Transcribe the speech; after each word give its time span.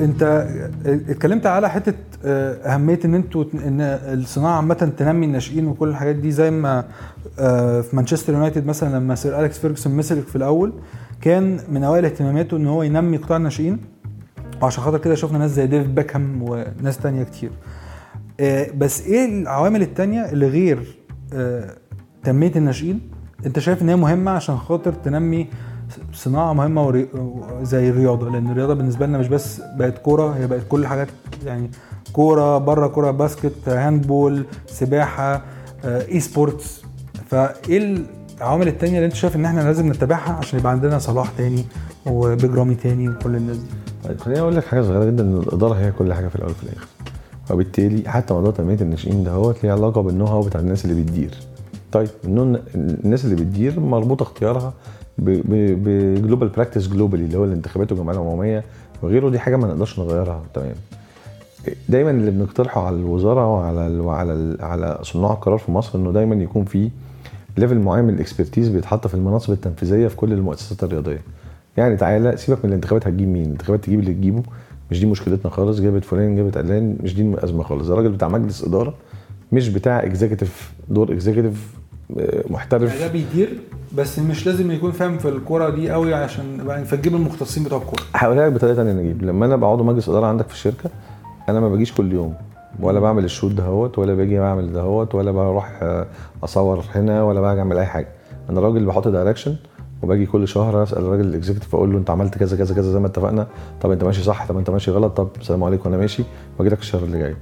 انت 0.00 0.46
اتكلمت 0.86 1.46
على 1.46 1.70
حتة 1.70 1.94
آه، 2.24 2.74
أهمية 2.74 2.98
إن 3.04 3.14
أنتوا 3.14 3.44
إن 3.54 3.80
الصناعة 3.80 4.56
عامة 4.56 4.92
تنمي 4.96 5.26
الناشئين 5.26 5.66
وكل 5.66 5.88
الحاجات 5.88 6.16
دي 6.16 6.30
زي 6.30 6.50
ما 6.50 6.84
آه، 7.38 7.80
في 7.80 7.96
مانشستر 7.96 8.32
يونايتد 8.32 8.66
مثلا 8.66 8.96
لما 8.96 9.14
سير 9.14 9.40
أليكس 9.40 9.58
فيرجسون 9.58 9.96
مسك 9.96 10.20
في 10.20 10.36
الأول 10.36 10.72
كان 11.20 11.58
من 11.68 11.84
أوائل 11.84 12.04
اهتماماته 12.04 12.56
إن 12.56 12.66
هو 12.66 12.82
ينمي 12.82 13.16
قطاع 13.16 13.36
الناشئين 13.36 13.78
وعشان 14.62 14.84
خاطر 14.84 14.98
كده 14.98 15.14
شفنا 15.14 15.38
ناس 15.38 15.50
زي 15.50 15.66
ديفيد 15.66 15.86
بيكهام 15.86 16.42
وناس 16.42 16.98
تانية 16.98 17.22
كتير. 17.22 17.50
آه، 18.40 18.66
بس 18.76 19.06
إيه 19.06 19.42
العوامل 19.42 19.82
التانية 19.82 20.20
اللي 20.32 20.48
غير 20.48 20.96
تنمية 22.24 22.52
الناشئين؟ 22.56 23.00
أنت 23.46 23.58
شايف 23.58 23.82
إن 23.82 23.88
هي 23.88 23.96
مهمة 23.96 24.30
عشان 24.30 24.56
خاطر 24.56 24.92
تنمي 24.92 25.46
صناعة 26.12 26.52
مهمة 26.52 26.86
وري... 26.86 27.08
زي 27.62 27.90
الرياضة 27.90 28.30
لأن 28.30 28.50
الرياضة 28.50 28.74
بالنسبة 28.74 29.06
لنا 29.06 29.18
مش 29.18 29.28
بس 29.28 29.62
بقت 29.78 29.98
كورة 29.98 30.30
هي 30.32 30.46
بقت 30.46 30.62
كل 30.68 30.86
حاجات 30.86 31.08
يعني 31.46 31.70
كورة 32.12 32.58
بره 32.58 32.86
كورة 32.86 33.10
basket 33.10 33.68
handball 33.68 34.44
سباحة 34.66 35.42
e-sports 35.84 36.82
فإيه 37.30 37.98
العوامل 38.38 38.68
التانية 38.68 38.96
اللي 38.96 39.06
أنت 39.06 39.14
شايف 39.14 39.36
إن 39.36 39.44
إحنا 39.44 39.60
لازم 39.60 39.88
نتبعها 39.88 40.32
عشان 40.32 40.58
يبقى 40.58 40.72
عندنا 40.72 40.98
صلاح 40.98 41.30
تاني 41.38 41.64
وبيج 42.06 42.54
رامي 42.54 42.74
تاني 42.74 43.08
وكل 43.08 43.36
الناس 43.36 43.56
دي؟ 43.56 43.66
طيب 44.04 44.20
خليني 44.20 44.40
أقول 44.40 44.56
لك 44.56 44.64
حاجة 44.66 44.82
صغيرة 44.82 45.04
جدا. 45.04 45.22
ان 45.24 45.36
الإدارة 45.36 45.74
هي 45.74 45.92
كل 45.92 46.12
حاجة 46.14 46.28
في 46.28 46.36
الأول 46.36 46.50
وفي 46.50 46.62
الآخر. 46.62 46.86
وبالتالي 47.50 48.10
حتى 48.10 48.34
موضوع 48.34 48.52
تنمية 48.52 48.78
الناشئين 48.80 49.24
ده 49.24 49.30
هو 49.30 49.54
ليه 49.62 49.72
علاقة 49.72 50.00
بال 50.00 50.08
know 50.08 50.24
how 50.24 50.40
بتاع 50.40 50.60
الناس 50.60 50.84
اللي 50.84 51.02
بتدير. 51.02 51.34
طيب 51.92 52.08
الناس 52.24 53.24
اللي 53.24 53.36
بتدير 53.36 53.80
مربوطة 53.80 54.22
اختيارها 54.22 54.72
ب 55.18 55.37
global 55.37 56.48
practice 56.48 56.88
globally 56.88 57.24
اللي 57.24 57.38
هو 57.38 57.44
الانتخابات 57.44 57.92
والجمعيه 57.92 58.16
العمومية 58.16 58.64
وغيره 59.02 59.28
دي 59.30 59.38
حاجة 59.38 59.56
ما 59.56 59.66
نقدرش 59.68 59.98
نغيرها. 59.98 60.42
تمام. 60.54 60.74
دايما 61.88 62.10
اللي 62.10 62.30
بنقترحه 62.30 62.86
على 62.86 62.96
الوزارة 62.96 63.54
وعلى 63.54 63.98
وعلى 63.98 64.56
على 64.60 64.98
صناع 65.02 65.32
القرار 65.32 65.58
في 65.58 65.72
مصر 65.72 65.98
إنه 65.98 66.12
دايما 66.12 66.34
يكون 66.34 66.64
في 66.64 66.90
level 67.58 67.78
معين 67.78 68.04
من 68.04 68.14
ال 68.14 68.19
expertise 68.19 68.68
بيتحط 68.68 69.06
في 69.06 69.14
المناصب 69.14 69.52
التنفيذية 69.52 70.08
في 70.08 70.16
كل 70.16 70.32
المؤسسات 70.32 70.84
الرياضية. 70.84 71.20
يعني 71.76 71.96
تعالى 71.96 72.36
سيبك 72.36 72.64
من 72.64 72.70
الانتخابات 72.70 73.06
هتجيب 73.06 73.28
مين؟ 73.28 73.44
الانتخابات 73.44 73.84
تجيب 73.84 74.00
اللي 74.00 74.14
تجيبه. 74.14 74.42
مش 74.90 75.00
دي 75.00 75.06
مشكلتنا 75.06 75.50
خالص. 75.50 75.80
جابت 75.80 76.04
فلان 76.04 76.36
جابت 76.36 76.56
علان 76.56 76.96
مش 77.02 77.14
دي 77.14 77.22
الأزمة 77.22 77.62
خالص. 77.62 77.90
الراجل 77.90 78.08
بتاع 78.12 78.28
مجلس 78.28 78.64
إدارة 78.64 78.94
مش 79.52 79.68
بتاع 79.68 80.04
executive 80.04 80.72
دور 80.88 81.12
executive 81.12 81.74
محترف. 82.50 82.90
يعني 82.90 83.00
ده 83.00 83.12
بيدير 83.12 83.58
بس 83.96 84.18
مش 84.18 84.46
لازم 84.46 84.70
يكون 84.70 84.92
فاهم 84.92 85.18
في 85.18 85.28
الكورة 85.28 85.70
دي 85.70 85.90
قوي 85.90 86.14
عشان 86.14 86.60
يعني 86.68 86.84
فتجيب 86.84 87.14
المختصين 87.14 87.64
بتوع 87.64 87.78
الكورة. 87.78 88.02
هقولها 88.14 88.46
لك 88.46 88.52
بطريقة 88.52 88.74
ثانية 88.74 88.92
نجيب. 88.92 89.22
لما 89.22 89.46
أنا 89.46 89.56
بقعد 89.56 89.78
مجلس 89.78 90.08
إدارة 90.08 90.26
عندك 90.26 90.48
في 90.48 90.54
الشركة 90.54 90.90
أنا 91.48 91.60
ما 91.60 91.68
بجيش 91.68 91.92
كل 91.92 92.12
يوم. 92.12 92.34
ولا 92.80 93.00
بعمل 93.00 93.24
ال 93.24 93.29
shoot 93.29 93.52
دهوت 93.52 93.98
ولا 93.98 94.14
باجي 94.14 94.38
بعمل 94.38 94.72
دهوت 94.72 95.14
ولا 95.14 95.30
بروح 95.30 95.78
آه، 95.82 96.06
أصور 96.44 96.84
هنا 96.94 97.22
ولا 97.22 97.40
باجي 97.40 97.60
أعمل 97.60 97.78
أي 97.78 97.86
حاجة. 97.86 98.08
أنا 98.50 98.60
راجل 98.60 98.86
بحط 98.86 99.08
direction 99.08 99.56
وباجي 100.02 100.26
كل 100.26 100.48
شهر 100.48 100.82
أسأل 100.82 100.98
الراجل 100.98 101.24
ال 101.24 101.29
executive 101.29 101.74
أقول 101.74 101.92
له 101.92 101.98
أنت 101.98 102.10
عملت 102.10 102.38
كذا 102.38 102.56
كذا 102.56 102.74
كذا 102.74 102.92
زي 102.92 102.98
ما 102.98 103.06
اتفقنا. 103.06 103.46
طب 103.80 103.90
أنت 103.90 104.04
ماشي 104.04 104.22
صح 104.22 104.46
طب 104.48 104.58
أنت 104.58 104.70
ماشي 104.70 104.90
غلط 104.90 105.16
طب 105.16 105.28
السلام 105.40 105.64
عليكم 105.64 105.88
أنا 105.88 105.98
ماشي. 105.98 106.22
وأجي 106.58 106.70
لك 106.70 106.78
الشهر 106.78 107.02
اللي 107.04 107.18
جاي. 107.18 107.36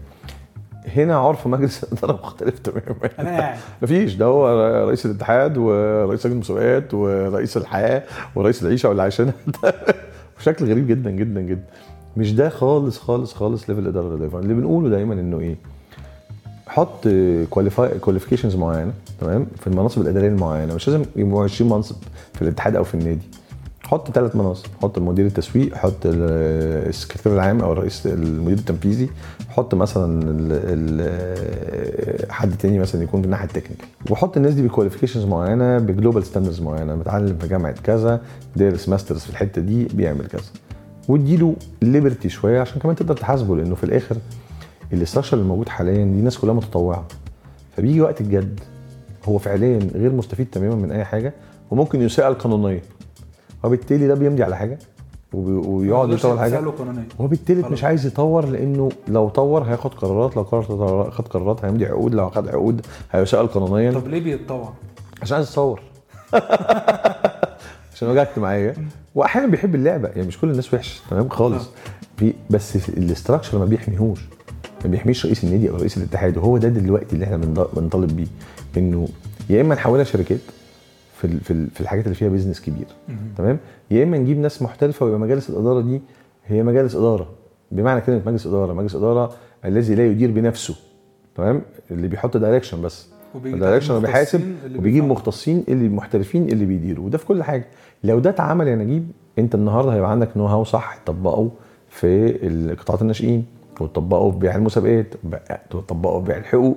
هنا 0.97 1.17
عرف 1.17 1.47
مجلس 1.47 1.85
الإدارة 1.85 2.13
مختلف 2.13 2.59
تماما. 2.59 3.11
أنا 3.19 3.55
مفيش. 3.83 4.15
ده 4.15 4.25
هو 4.25 4.49
رئيس 4.89 5.07
الاتحاد 5.07 5.59
ورئيس 5.59 6.21
لجنه 6.27 6.35
المسابقات 6.35 6.95
ورئيس 6.95 7.57
الحياة 7.57 8.03
ورئيس 8.35 8.63
العيشة 8.63 8.89
واللي 8.89 9.03
عايشينها 9.03 9.35
بشكل 10.39 10.71
غريب 10.71 10.87
جدا 10.87 11.11
جدا 11.11 11.41
جدا. 11.41 11.65
مش 12.17 12.33
ده 12.35 12.49
خالص 12.49 12.99
خالص 12.99 13.35
خالص 13.35 13.71
level 13.71 13.83
الإدارة. 13.83 14.07
الرياضيه 14.15 14.39
اللي 14.39 14.55
بنقوله 14.55 14.89
دايما 14.89 15.15
إنه 15.15 15.41
إيه؟ 15.41 15.57
حط 16.67 17.09
qualifications 18.01 18.57
معينة 18.57 18.93
تمام؟ 19.21 19.47
في 19.61 19.67
المناصب 19.67 20.03
الإدارية 20.03 20.29
المعينة. 20.29 20.75
مش 20.75 20.89
لازم 20.89 21.05
يبقوا 21.17 21.45
20 21.45 21.71
منصب 21.71 21.97
في 22.35 22.43
الاتحاد 22.43 22.77
أو 22.77 22.85
في 22.85 22.95
النادي. 22.95 23.27
حط 23.85 24.11
ثلاث 24.11 24.37
مناصب. 24.37 24.67
حط 24.83 24.99
مدير 24.99 25.27
التسويق 25.27 25.75
حط 25.75 25.97
السكرتير 26.05 27.35
العام 27.35 27.61
أو 27.61 27.73
الرئيس 27.73 28.07
المدير 28.07 28.59
التنفيذي. 28.59 29.11
حط 29.49 29.75
مثلا 29.75 30.21
حد 32.31 32.57
تاني 32.57 32.79
مثلا 32.79 33.03
يكون 33.03 33.21
في 33.21 33.27
الناحيه 33.27 33.45
ال 33.45 33.49
technical 33.49 33.87
وحط 34.11 34.37
الناس 34.37 34.55
دي 34.55 34.63
ب 34.63 34.67
qualifications 34.67 35.25
معينة 35.25 35.79
ب 35.79 35.86
global 35.86 36.27
standards 36.27 36.61
معينة. 36.61 36.95
متعلم 36.95 37.39
في 37.39 37.49
جامعة 37.49 37.75
كذا 37.85 38.21
دارس 38.57 38.89
masters 38.89 39.21
في 39.21 39.31
الحتة 39.31 39.63
دي 39.63 39.85
بيعمل 39.85 40.27
كذا. 40.27 40.43
واديله 41.09 41.57
liberty 41.83 42.29
شوية 42.29 42.61
عشان 42.61 42.81
كمان 42.81 42.97
تقدر 42.97 43.17
تحاسبه 43.17 43.57
لأنه 43.57 43.75
في 43.75 43.85
الآخر 43.85 44.17
ال 44.93 44.97
structure 44.97 45.37
اللي 45.37 45.49
موجود 45.49 45.69
حاليا 45.69 45.95
دي 45.95 46.01
الناس 46.01 46.39
كلها 46.39 46.55
متطوعة. 46.55 47.07
فبيجي 47.77 48.01
وقت 48.01 48.21
الجد. 48.21 48.61
هو 49.25 49.39
فعليا 49.39 49.79
غير 49.95 50.13
مستفيد 50.13 50.47
تماما 50.53 50.75
من 50.75 50.93
أي 50.93 51.05
حاجة 51.05 51.33
وممكن 51.71 52.03
يساءل 52.03 52.35
قانونيا 52.35 52.81
وبالتالي 53.65 54.07
ده 54.07 54.15
بيمضي 54.15 54.43
على 54.43 54.57
حاجة 54.57 54.79
ويقعد 55.33 56.11
يطور 56.11 56.39
حاجة. 56.39 56.65
وبالتالي 57.19 57.69
مش 57.69 57.85
عايز 57.85 58.07
يطور 58.07 58.47
لأنه 58.47 58.89
لو 59.09 59.29
طور 59.29 59.63
هياخد 59.63 59.95
قرارات 59.95 60.37
لو 60.37 60.43
قرر 60.43 61.11
خد 61.11 61.29
قرارات 61.29 61.65
هيمضي 61.65 61.87
عقود 61.87 62.15
لو 62.15 62.31
خد 62.31 62.49
عقود 62.49 62.87
هيسال 63.13 63.47
قانونيا. 63.49 63.93
طب 63.93 64.09
ليه 64.09 64.21
بيتطور؟ 64.25 64.73
عشان 65.23 65.37
عايز 65.37 65.49
يتصور. 65.49 65.81
عشان 67.95 68.09
وجهه 68.09 68.23
اجتماعية. 68.23 68.75
واحيانا 69.15 69.47
بيحب 69.49 69.75
اللعبة 69.75 70.09
يعني 70.09 70.29
مش 70.29 70.39
كل 70.41 70.51
الناس 70.51 70.75
وحش 70.75 71.03
تمام؟ 71.11 71.29
خالص. 71.29 71.69
في 72.17 72.33
بس 72.51 72.89
الاستراكشر 72.89 73.59
ما 73.59 73.65
بيحميهوش. 73.65 74.21
ما 74.85 74.91
بيحميش 74.91 75.27
رئيس 75.27 75.45
النادي 75.45 75.71
أو 75.71 75.77
رئيس 75.77 75.97
الاتحاد. 75.97 76.37
وهو 76.37 76.59
ده 76.59 76.69
دلوقتي 76.69 77.15
اللي 77.15 77.25
إحنا 77.25 77.37
بنطالب 77.77 78.17
بيه. 78.17 78.27
إنه 78.77 79.09
يا 79.51 79.61
إما 79.61 79.75
نحولها 79.75 80.05
شركات 80.05 80.39
في 81.27 81.67
في 81.67 81.81
الحاجات 81.81 82.05
اللي 82.05 82.15
فيها 82.15 82.29
business 82.29 82.61
كبير. 82.61 82.87
تمام؟ 83.37 83.59
يا 83.91 84.03
إما 84.05 84.19
نجيب 84.19 84.39
ناس 84.39 84.63
محترفة 84.63 85.05
ويبقى 85.07 85.21
مجالس 85.21 85.51
الإدارة 85.51 85.81
دي 85.81 86.01
هي 86.47 86.63
مجالس 86.63 86.95
إدارة. 86.95 87.27
بمعنى 87.73 88.01
كلمة 88.01 88.23
مجلس 88.27 88.47
إدارة. 88.47 88.73
مجلس 88.73 88.95
إدارة 88.95 89.33
الذي 89.65 89.95
لا 89.95 90.07
يدير 90.07 90.31
بنفسه. 90.31 90.75
تمام؟ 91.37 91.63
اللي 91.91 92.09
بيحط 92.09 92.37
direction 92.37 92.83
بس. 92.83 93.09
ال 93.55 93.59
direction 93.59 94.01
بيحاسب 94.01 94.55
وبيجيب 94.79 95.05
مختصين 95.05 95.65
اللي 95.69 95.89
محترفين 95.89 96.49
اللي 96.49 96.65
بيديروا. 96.65 97.07
وده 97.07 97.19
في 97.19 97.27
كل 97.27 97.43
حاجة. 97.43 97.65
لو 98.05 98.19
ده 98.19 98.31
اتعمل 98.31 98.69
يا 98.69 98.77
نجيب 98.77 99.07
أنت 99.39 99.55
النهارده 99.55 99.95
هيبقى 99.95 100.11
عندك 100.11 100.37
know-how 100.37 100.65
صح 100.65 100.97
تطبقه 100.97 101.51
في 101.89 102.29
قطاعات 102.81 103.03
الناشئين 103.03 103.45
وتطبقه 103.81 104.31
في 104.31 104.39
بيع 104.39 104.55
المسابقات 104.57 105.07
وتطبقه 105.75 106.21
في 106.21 106.27
بيع 106.27 106.37
الحقوق 106.37 106.77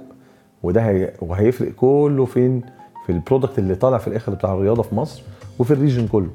وده 0.63 0.81
هي 0.81 1.13
وهيفرق 1.21 1.71
كله 1.71 2.25
فين؟ 2.25 2.61
في 3.07 3.13
ال 3.13 3.19
product 3.19 3.59
اللي 3.59 3.75
طالع 3.75 3.97
في 3.97 4.07
الآخر 4.07 4.33
بتاع 4.33 4.53
الرياضة 4.53 4.83
في 4.83 4.95
مصر 4.95 5.23
وفي 5.59 5.71
ال 5.73 5.78
region 5.78 6.07
كله 6.07 6.29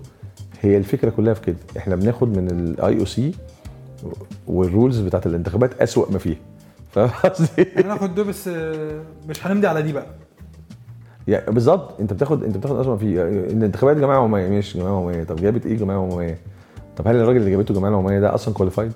هي 0.61 0.77
الفكرة 0.77 1.11
كلها 1.11 1.35
في 1.35 1.41
كده 1.41 1.57
إحنا 1.77 1.97
بناخد 1.97 2.39
من 2.39 2.51
ال 2.51 3.01
IOC 3.01 3.05
وال 3.05 3.35
rules 4.47 5.01
بتاعت 5.01 5.27
الانتخابات 5.27 5.83
أسوأ 5.83 6.13
ما 6.13 6.19
فيها 6.19 6.37
فاهم 6.93 7.09
قصدي؟ 7.09 7.67
هناخد 7.77 8.15
ده 8.15 8.23
بس 8.23 8.49
مش 9.29 9.47
هنمضي 9.47 9.67
على 9.67 9.83
دي 9.83 9.93
بقى 9.93 10.07
يعني 11.29 11.53
بالظبط 11.53 12.01
أنت 12.01 12.13
بتاخد 12.13 12.45
أنت 12.45 12.57
بتاخد 12.57 12.79
أسوأ 12.79 12.97
فيه 12.97 13.23
الانتخابات 13.29 13.97
جمعيه 13.97 14.19
عموميه 14.19 14.49
ماشي 14.49 14.79
جمعيه 14.79 14.93
عموميه 14.93 15.25
طب 15.25 15.37
جابت 15.37 15.67
إيه 15.67 15.77
جمعيه 15.77 15.99
عموميه؟ 15.99 16.39
طب 16.97 17.09
هل 17.09 17.17
الراجل 17.17 17.41
اللي 17.41 17.51
جابته 17.51 17.75
جمعيه 17.75 17.93
عموميه 17.93 18.21
ده 18.21 18.35
أصلا 18.35 18.55
qualified؟ 18.55 18.93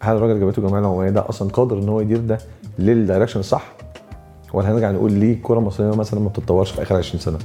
هل 0.00 0.16
الراجل 0.16 0.32
اللي 0.32 0.44
جابته 0.44 0.62
جمعيه 0.62 0.84
عموميه 0.84 1.10
ده 1.10 1.28
أصلا 1.28 1.50
قادر 1.50 1.78
إن 1.78 1.88
هو 1.88 2.00
يدير 2.00 2.18
ده 2.18 2.38
لل 2.78 2.89
direction 2.89 3.40
الصح؟ 3.40 3.79
ولا 4.52 4.72
هنرجع 4.72 4.90
نقول 4.90 5.12
ليه 5.12 5.32
الكرة 5.32 5.58
المصرية 5.58 5.96
مثلا 5.96 6.20
ما 6.20 6.28
بتتطورش 6.28 6.70
في 6.72 6.82
آخر 6.82 6.96
20 6.96 7.20
سنة 7.20 7.38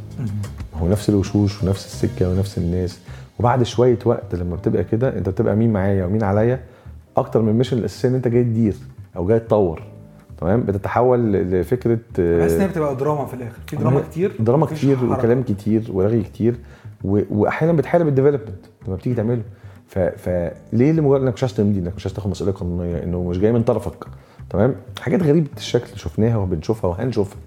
هو 0.82 0.88
نفس 0.88 1.10
الوشوش 1.10 1.64
ونفس 1.64 1.86
السكة 1.86 2.30
ونفس 2.30 2.58
الناس 2.58 3.00
وبعد 3.40 3.64
شوية 3.64 4.00
وقت 4.06 4.36
لما 4.36 4.56
بتبقى 4.56 4.84
كده 4.84 5.18
أنت 5.18 5.30
بتبقى 5.30 5.56
مين 5.56 5.74
معايا 5.74 6.06
ومين 6.06 6.24
عليا 6.24 6.60
أكتر 7.18 7.42
من 7.42 7.50
ال 7.50 7.53
mission 7.53 7.78
الأساسية 7.78 8.10
إن 8.10 8.16
أنت 8.16 8.28
جاي 8.28 8.44
تدير 8.44 8.76
أو 9.18 9.28
جاي 9.28 9.40
تطور 9.40 9.84
تمام 10.42 10.62
بتتحول 10.62 11.34
لفكرة 11.34 12.00
بحس 12.18 12.52
إن 12.52 12.62
هي 12.62 12.68
بتبقى 12.68 12.96
دراما 12.96 13.26
في 13.26 13.34
الآخر 13.34 13.60
في 13.68 13.76
دراما 13.76 14.02
كتير 14.02 14.32
دراما 14.40 14.66
كتير. 14.66 14.98
وكلام 15.12 15.44
كتير 15.44 15.90
ورغي 15.94 16.22
كتير. 16.24 16.56
واحيانا 17.04 17.74
بتحارب 17.74 18.08
ال 18.08 18.11
development 18.11 18.50
لما 18.88 18.96
بتيجي 18.96 19.16
تعمله. 19.16 19.42
فليه 20.18 20.92
لمجرد 20.92 21.22
إنك 21.22 21.34
مش 21.34 21.44
عايز 21.44 21.54
تمضي 21.54 21.80
إنك 21.80 21.96
مش 21.96 22.06
عايز 22.06 22.16
تاخد 22.16 22.30
مسؤولية 22.30 22.54
قانونية 22.54 23.04
إنه 23.04 23.24
مش 23.24 23.40
جاي 23.40 23.52
من 23.52 23.64
طرفك 23.64 24.06
تمام؟ 24.50 24.76
حاجات 25.02 25.24
غريبة 25.24 25.48
الشكل 25.58 25.98
شفناها 26.00 26.38
وبنشوفها 26.38 26.90
وهنشوفها 26.90 27.38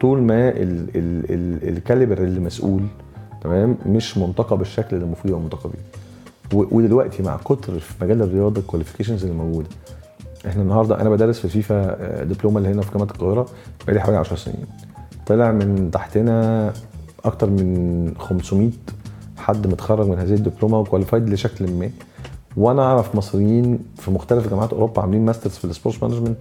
طول 0.00 0.22
ما 0.22 0.48
ال 0.48 0.88
ال 0.96 1.24
ال 1.30 1.68
الcaliber 1.68 2.18
اللي 2.18 2.40
مسؤول 2.40 2.82
تمام؟ 3.42 3.76
مش 3.86 4.18
منتقى 4.18 4.58
بالشكل 4.58 4.96
اللي 4.96 5.04
المفروض 5.06 5.28
يبقى 5.28 5.40
منتقى 5.40 5.70
بيه. 5.70 5.94
ودلوقتي 6.52 7.22
مع 7.22 7.36
كتر 7.36 7.78
في 7.78 8.04
مجال 8.04 8.22
الرياضة 8.22 8.60
ال 8.60 8.64
qualifications 8.64 9.24
اللي 9.24 9.36
موجودة. 9.36 9.68
إحنا 10.46 10.62
النهارده 10.62 11.00
أنا 11.00 11.10
بدرس 11.10 11.38
في 11.38 11.44
الفيفا 11.44 11.74
آه، 12.00 12.24
دبلومة 12.24 12.58
اللي 12.58 12.68
هنا 12.68 12.82
في 12.82 12.92
جامعة 12.92 13.04
القاهرة 13.10 13.46
بقالي 13.84 14.00
حوالي 14.00 14.18
10 14.18 14.36
سنين. 14.36 14.66
طلع 15.26 15.52
من 15.52 15.90
تحتنا 15.92 16.72
أكتر 17.24 17.50
من 17.50 18.12
500 18.18 18.70
حد 19.36 19.66
متخرج 19.66 20.08
من 20.08 20.18
هذه 20.18 20.34
الدبلومة 20.34 20.78
و 20.78 20.83
qualified 20.83 21.28
لشكل 21.30 21.70
ما. 21.70 21.90
وأنا 22.56 22.82
اعرف 22.82 23.14
مصريين 23.14 23.78
في 23.96 24.10
مختلف 24.10 24.48
جامعات 24.48 24.72
اوروبا 24.72 25.02
عاملين 25.02 25.24
masters 25.24 25.52
في 25.52 25.64
ال 25.64 25.69
sports 25.69 26.02
management 26.02 26.36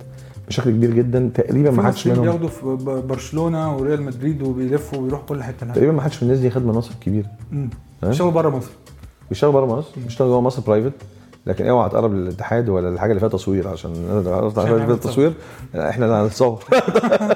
بشكل 0.47 0.71
كبير 0.71 0.91
جدا. 0.93 1.31
تقريبا 1.35 1.71
ما 1.71 1.83
حدش 1.83 2.07
منهم 2.07 2.21
بياخدوا 2.21 2.49
في 2.49 3.01
برشلونة 3.07 3.75
وريال 3.77 4.01
مدريد 4.01 4.41
وبيلفوا 4.41 4.99
وبيروحوا 4.99 5.25
كل 5.25 5.43
حتة 5.43 5.71
تقريبا 5.73 5.91
ما 5.91 6.01
حدش 6.01 6.23
من 6.23 6.29
الناس 6.29 6.39
دي 6.39 6.49
خد 6.49 6.65
مناصب 6.65 6.91
كبيرة؟ 7.01 7.27
بيشتغلوا 8.03 8.31
بره 8.31 8.49
مصر. 8.49 8.71
بيشتغل 9.29 9.51
بره 9.51 9.65
مصر؟ 9.65 9.89
بيشتغل 10.03 10.27
جوه 10.27 10.41
مصر 10.41 10.61
private 10.61 10.93
لكن 11.45 11.67
اوعى 11.67 11.89
تقرب 11.89 12.13
للاتحاد 12.13 12.69
ولا 12.69 12.89
الحاجة 12.89 13.09
اللي 13.09 13.19
فيها 13.19 13.29
تصوير 13.29 13.67
عشان 13.67 13.91
أنا 14.11 14.35
عرفت 14.35 14.57
على 14.57 14.85
فيها 14.85 14.95
تصوير 14.95 15.33
إحنا 15.75 16.05
اللي 16.05 16.15
هنتصور 16.17 16.63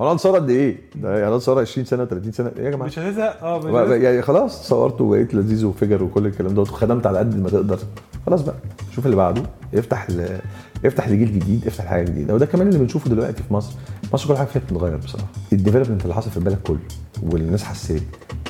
هو 0.00 0.10
هنصور 0.10 0.34
قد 0.34 0.50
إيه؟ 0.50 0.76
ده 0.94 1.18
يعني 1.18 1.34
هنصور 1.34 1.60
20 1.60 1.84
سنة 1.84 2.04
30 2.04 2.32
سنة. 2.32 2.52
إيه 2.58 2.64
يا 2.64 2.70
جماعة؟ 2.70 2.86
مش 2.86 2.98
هتزهق 2.98 3.44
آه 3.44 3.58
مش. 3.58 3.90
يعني 4.02 4.22
خلاص 4.22 4.68
صورت 4.68 5.00
وبقيت 5.00 5.34
لذيذ 5.34 5.64
وفجر 5.64 6.02
وكل 6.02 6.26
الكلام 6.26 6.54
دوت 6.54 6.70
وخدمت 6.70 7.06
على 7.06 7.18
قد 7.18 7.38
ما 7.40 7.48
تقدر. 7.50 7.78
خلاص 8.26 8.42
بقى 8.42 8.54
شوف 8.94 9.06
اللي 9.06 9.16
بعده. 9.16 9.42
افتح 9.74 10.10
ل... 10.10 10.38
افتح 10.84 11.08
لجيل 11.08 11.38
جديد 11.38 11.66
افتح 11.66 11.84
حاجة 11.86 12.04
جديدة. 12.04 12.34
وده 12.34 12.46
كمان 12.46 12.68
اللي 12.68 12.78
بنشوفه 12.78 13.10
دلوقتي 13.10 13.42
في 13.42 13.54
مصر. 13.54 13.72
مصر 14.12 14.28
كل 14.28 14.36
حاجة 14.36 14.46
فيها 14.46 14.62
بتتغير 14.62 14.96
بصراحة. 14.96 15.26
ال 15.52 15.56
development 15.56 16.02
اللي 16.02 16.14
حاصل 16.14 16.30
في 16.30 16.36
البلد 16.36 16.58
كله 16.66 16.78
والناس 17.22 17.64
حساه 17.64 18.00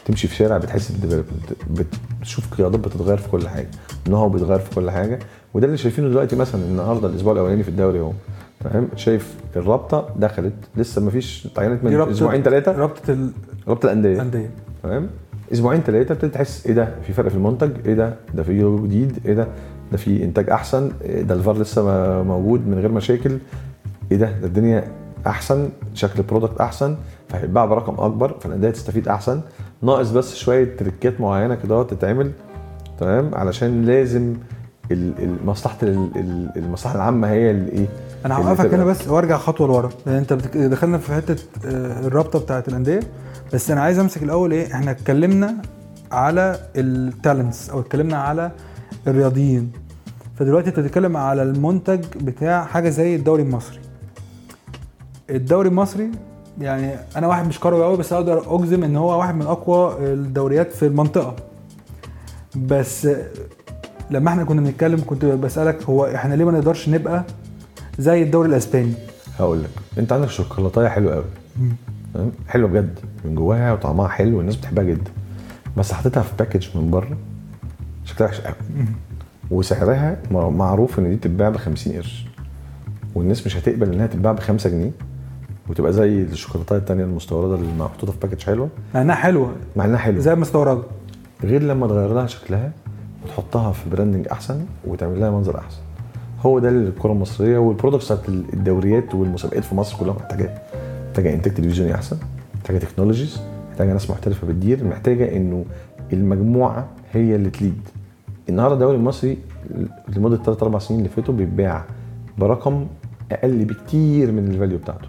تمشي 0.05 0.29
في 0.29 0.35
شارع 0.35 0.59
بتحس 0.59 0.91
بال 0.93 1.07
development 1.07 1.87
بتشوف 2.21 2.55
قيادات 2.55 2.81
بتتغير 2.81 3.17
في 3.17 3.29
كل 3.29 3.49
حاجة. 3.49 3.71
نوع 4.09 4.29
بيتغير 4.29 4.59
في 4.59 4.75
كل 4.75 4.91
حاجة. 4.91 5.19
وده 5.55 5.67
اللي 5.67 5.77
شايفينه 5.79 6.09
دلوقتي 6.09 6.37
مثلا 6.37 6.61
النهارده 6.65 7.09
الأسبوع 7.09 7.33
الأولاني 7.33 7.62
في 7.62 7.69
الدوري 7.69 7.99
أهو. 8.00 8.12
فاهم؟ 8.64 8.88
شايف 8.96 9.34
الرابطة 9.56 10.08
دخلت 10.16 10.52
لسه 10.76 11.02
ما 11.02 11.10
فيش 11.10 11.49
تعينت 11.55 11.84
دي 11.87 11.96
من 11.96 12.10
أسبوعين 12.10 12.43
ثلاثة 12.43 12.72
رابطة 12.72 13.16
رابطة 13.69 13.87
الأندية. 13.87 14.12
الأندية. 14.14 14.50
تمام 14.82 15.06
أسبوعين 15.52 15.81
ثلاثة 15.81 16.12
ابتديت 16.12 16.34
تحس 16.34 16.66
إيه 16.66 16.72
ده؟ 16.72 16.88
في 17.06 17.12
فرق 17.12 17.28
في 17.28 17.34
المنتج؟ 17.34 17.70
إيه 17.87 17.94
ده؟ 17.94 18.14
ده 18.34 18.43
في 18.43 18.60
لوجو 18.60 18.84
جديد؟ 18.87 19.19
إيه 19.26 19.34
ده؟ 19.34 19.46
ده 19.93 19.99
في 19.99 20.25
إنتاج 20.25 20.50
أحسن؟ 20.50 20.90
إيه 21.02 21.22
ده 21.22 21.34
الفار 21.34 21.58
لسه 21.58 21.82
موجود 22.22 22.66
من 22.66 22.78
غير 22.78 22.93
مشاكل؟ 22.93 23.38
إيه 24.12 24.19
ده؟ 24.19 24.31
ده 24.40 24.46
الدنيا 24.46 24.84
أحسن 25.26 25.69
شكل 25.94 26.19
ال 26.19 26.24
product 26.24 26.61
أحسن 26.61 26.96
فهيتباع 27.28 27.64
برقم 27.64 27.94
أكبر 28.04 28.37
فالأندية 28.40 28.70
تستفيد 28.70 29.08
أحسن. 29.08 29.40
ناقص 29.82 30.11
بس 30.11 30.34
شوية 30.37 30.76
trick 30.76 31.13
ات 31.13 31.20
معينة 31.20 31.54
كده 31.54 31.82
تتعمل 31.82 32.31
تمام؟ 33.00 33.34
علشان 33.34 33.84
لازم 33.84 34.34
ال- 34.93 35.22
ال- 35.22 35.46
مصلحة 35.46 35.76
ال- 35.82 36.11
ال- 36.16 36.50
المصلحة 36.56 36.94
العامة 36.96 37.28
هي 37.31 37.50
اللي 37.50 37.72
إيه؟ 37.72 37.87
أنا 38.26 38.37
اللي 38.38 38.49
هوقفك 38.49 38.75
هنا 38.75 38.85
بس 38.85 39.09
وأرجع 39.09 39.37
خطوة 39.38 39.67
لورا. 39.67 39.91
لأن 40.06 40.17
أنت. 40.17 40.32
دخلنا 40.56 40.99
في 40.99 41.12
حتة 41.15 41.37
آه، 41.67 42.06
الرابطة 42.06 42.38
بتاعة 42.38 42.65
الأندية. 42.69 43.00
بس 43.55 43.70
أنا 43.70 43.81
عايز 43.82 43.99
أمسك 43.99 44.23
الأول 44.23 44.53
إيه 44.53 44.75
إحنا 44.75 44.91
اتكلمنا 44.91 45.55
على 46.12 46.61
التالنتس 46.76 47.70
أو 47.70 47.81
اتكلمنا 47.81 48.17
على 48.17 48.50
الرياضيين. 49.06 49.73
فدلوقتي 50.38 50.69
أنت 50.69 50.81
بتتكلم 50.81 51.17
على 51.17 51.43
المنتج 51.43 52.05
بتاع 52.20 52.65
حاجة 52.65 52.88
زي 52.88 53.17
الدوري 53.17 53.43
المصري. 53.43 53.79
الدوري 55.31 55.69
المصري 55.69 56.11
يعني 56.61 56.94
أنا 57.17 57.26
واحد 57.26 57.47
مش 57.49 57.61
كروي 57.61 57.85
قوي 57.85 57.97
بس 57.97 58.12
أقدر 58.12 58.56
أجزم 58.56 58.85
إن 58.85 58.97
هو 58.97 59.19
واحد 59.19 59.35
من 59.35 59.43
أقوى 59.47 59.97
الدوريات 60.00 60.73
في 60.73 60.87
المنطقة. 60.87 61.37
بس 62.56 63.09
لما 64.11 64.31
إحنا 64.31 64.44
كنا 64.44 64.61
بنتكلم 64.61 65.03
كنت 65.06 65.25
بسألك 65.25 65.82
هو 65.82 66.06
إحنا 66.06 66.35
ليه 66.35 66.44
ما 66.44 66.53
نقدرش 66.53 66.88
نبقى 66.88 67.25
زي 67.99 68.23
الدوري 68.23 68.49
الإسباني. 68.49 68.93
هقول 69.39 69.62
لك 69.62 69.71
أنت 69.99 70.12
عندك 70.12 70.29
شوكولاتاية 70.29 70.89
حلوة 70.89 71.15
قوي 71.15 71.25
تمام؟ 72.15 72.31
حلوة 72.49 72.69
بجد 72.71 72.99
من 73.25 73.35
جواها 73.35 73.73
وطعمها 73.73 74.09
حلو 74.09 74.39
والناس 74.39 74.56
بتحبها 74.56 74.85
جدا. 74.85 75.11
بس 75.77 75.93
حطيتها 75.93 76.23
في 76.23 76.33
package 76.38 76.69
من 76.77 76.91
بره 76.91 77.17
شكلها 78.05 78.29
وحش 78.29 78.41
قوي 78.41 78.55
وسعرها 79.50 80.17
مع- 80.31 80.49
معروف 80.49 80.99
إن 80.99 81.09
دي 81.11 81.17
تتباع 81.17 81.49
ب 81.49 81.56
50 81.56 81.93
قرش. 81.93 82.27
والناس 83.15 83.47
مش 83.47 83.56
هتقبل 83.56 83.93
إنها 83.93 84.06
تتباع 84.06 84.33
ب 84.33 84.39
5 84.41 84.71
جنيه. 84.71 84.91
وتبقى 85.69 85.93
زي 85.93 86.23
الشوكولاتاية 86.23 86.79
التانية 86.79 87.05
المستوردة 87.05 87.55
اللي 87.55 87.73
محطوطة 87.79 88.12
في 88.12 88.19
package 88.23 88.43
حلوة. 88.43 88.69
مع 88.95 89.03
إنها 89.03 89.15
حلوة. 89.15 89.53
مع 89.77 89.85
إنها 89.85 89.99
حلوة. 89.99 90.21
زي 90.21 90.33
المستوردة. 90.33 90.83
غير 91.45 91.62
لما 91.62 91.87
تغير 91.87 92.15
لها 92.15 92.27
شكلها 92.27 92.73
وتحطها 93.25 93.73
في 93.73 93.91
branding 93.90 94.29
أحسن 94.33 94.61
وتعمل 94.87 95.21
لها 95.21 95.31
منظر 95.31 95.59
أحسن. 95.59 95.79
هو 96.40 96.58
ده 96.58 96.69
اللي 96.69 96.88
الكرة 96.88 97.12
المصرية 97.12 97.58
وال 97.58 97.69
products 97.69 98.12
بتاعت 98.12 98.29
الدوريات 98.29 99.14
والمسابقات 99.14 99.64
في 99.64 99.75
مصر 99.75 99.99
كلها. 99.99 100.14
محتاجاه 100.14 100.58
محتاجة 101.08 101.35
انتاج 101.35 101.55
تلفزيوني 101.55 101.94
أحسن 101.94 102.17
محتاجة 102.55 102.79
technologies 102.79 103.40
محتاجة 103.70 103.93
ناس 103.93 104.11
محترفة 104.11 104.46
بتدير 104.46 104.85
محتاجة 104.85 105.37
إنه 105.37 105.64
المجموعة 106.12 106.88
هي 107.12 107.37
اللي 107.37 107.50
ت 107.50 107.56
lead. 107.56 107.81
النهارده 108.49 108.75
الدوري 108.75 108.96
المصري 108.96 109.38
لمدة 110.17 110.37
3 110.37 110.64
4 110.64 110.81
سنين 110.81 111.00
اللي 111.00 111.11
فاتوا 111.11 111.35
بيتباع 111.35 111.85
برقم 112.38 112.87
أقل 113.32 113.64
بكتير 113.64 114.32
من 114.32 114.49
ال 114.49 114.54
value 114.54 114.79
بتاعته. 114.79 115.08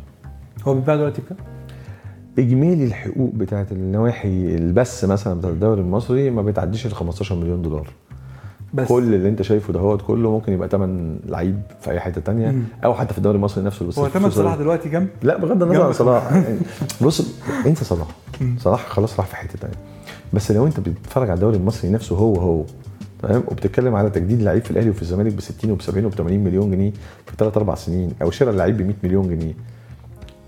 هو 0.68 0.74
بيتباع 0.74 0.96
دلوقتي 0.96 1.22
بكام؟ 1.22 1.38
إجمالي 2.40 2.84
الحقوق 2.84 3.32
بتاعت 3.36 3.72
النواحي 3.72 4.56
البث 4.56 5.06
مثلا 5.06 5.34
بتاعت 5.40 5.54
الدوري 5.54 5.82
المصري 5.82 6.30
ما 6.30 6.42
بتعديش 6.42 6.86
ال 6.86 6.94
15 6.94 7.36
مليون 7.36 7.62
دولار. 7.62 7.88
بس. 8.74 8.88
كل 8.88 9.14
اللي 9.14 9.30
انت 9.30 9.42
شايفه 9.42 9.74
دهوت 9.74 10.02
كله 10.02 10.32
ممكن 10.32 10.54
يبقى 10.54 10.68
تمن 10.68 11.20
لعيب 11.26 11.62
في 11.82 11.92
أي 11.92 12.00
حتة 12.00 12.22
تانية 12.22 12.52
مم. 12.52 12.64
أو 12.86 12.94
حتى 12.94 13.12
في 13.14 13.18
الدوري 13.18 13.36
المصري 13.36 13.64
نفسه. 13.64 13.88
بس 13.88 14.00
هو 14.00 14.08
ثمن 14.10 14.30
صلاح 14.30 14.56
دلوقتي 14.56 14.90
كام؟ 14.90 15.08
لا 15.24 15.38
بغض 15.38 15.52
النظر 15.64 15.74
جنب- 15.78 15.86
عن 15.86 15.94
صلاح. 15.94 16.32
يعني 16.34 16.60
بص 17.02 17.28
انسى 17.66 17.86
صلاح. 17.86 18.08
صلاح 18.58 18.88
خلاص 18.90 19.20
راح 19.20 19.28
في 19.28 19.36
حتة 19.36 19.60
تانية. 19.62 19.76
بس 20.34 20.52
لو 20.52 20.66
انت 20.68 20.80
بتتفرج 20.80 21.30
على 21.30 21.36
الدوري 21.38 21.58
المصري 21.58 21.90
نفسه 21.92 22.16
هو 22.16 22.36
هو 22.36 22.64
تمام؟ 23.22 23.44
وبتتكلم 23.48 23.96
على 23.96 24.10
تجديد 24.10 24.42
لعيب 24.42 24.64
في 24.64 24.72
الأهلي 24.72 24.90
وفي 24.90 25.02
الزمالك 25.02 25.34
ب 25.34 25.40
60 25.42 25.72
وب 25.72 25.82
70 25.82 26.06
وب 26.06 26.14
80 26.14 26.44
مليون 26.44 26.72
جنيه 26.72 26.92
في 27.26 27.36
3 27.38 27.58
4 27.58 27.76
سنين 27.76 28.12
أو 28.22 28.32
شراء 28.32 28.52
اللعيب 28.52 28.78
ب 28.78 28.82
100 28.82 28.96
مليون 29.04 29.28
جنيه 29.30 29.54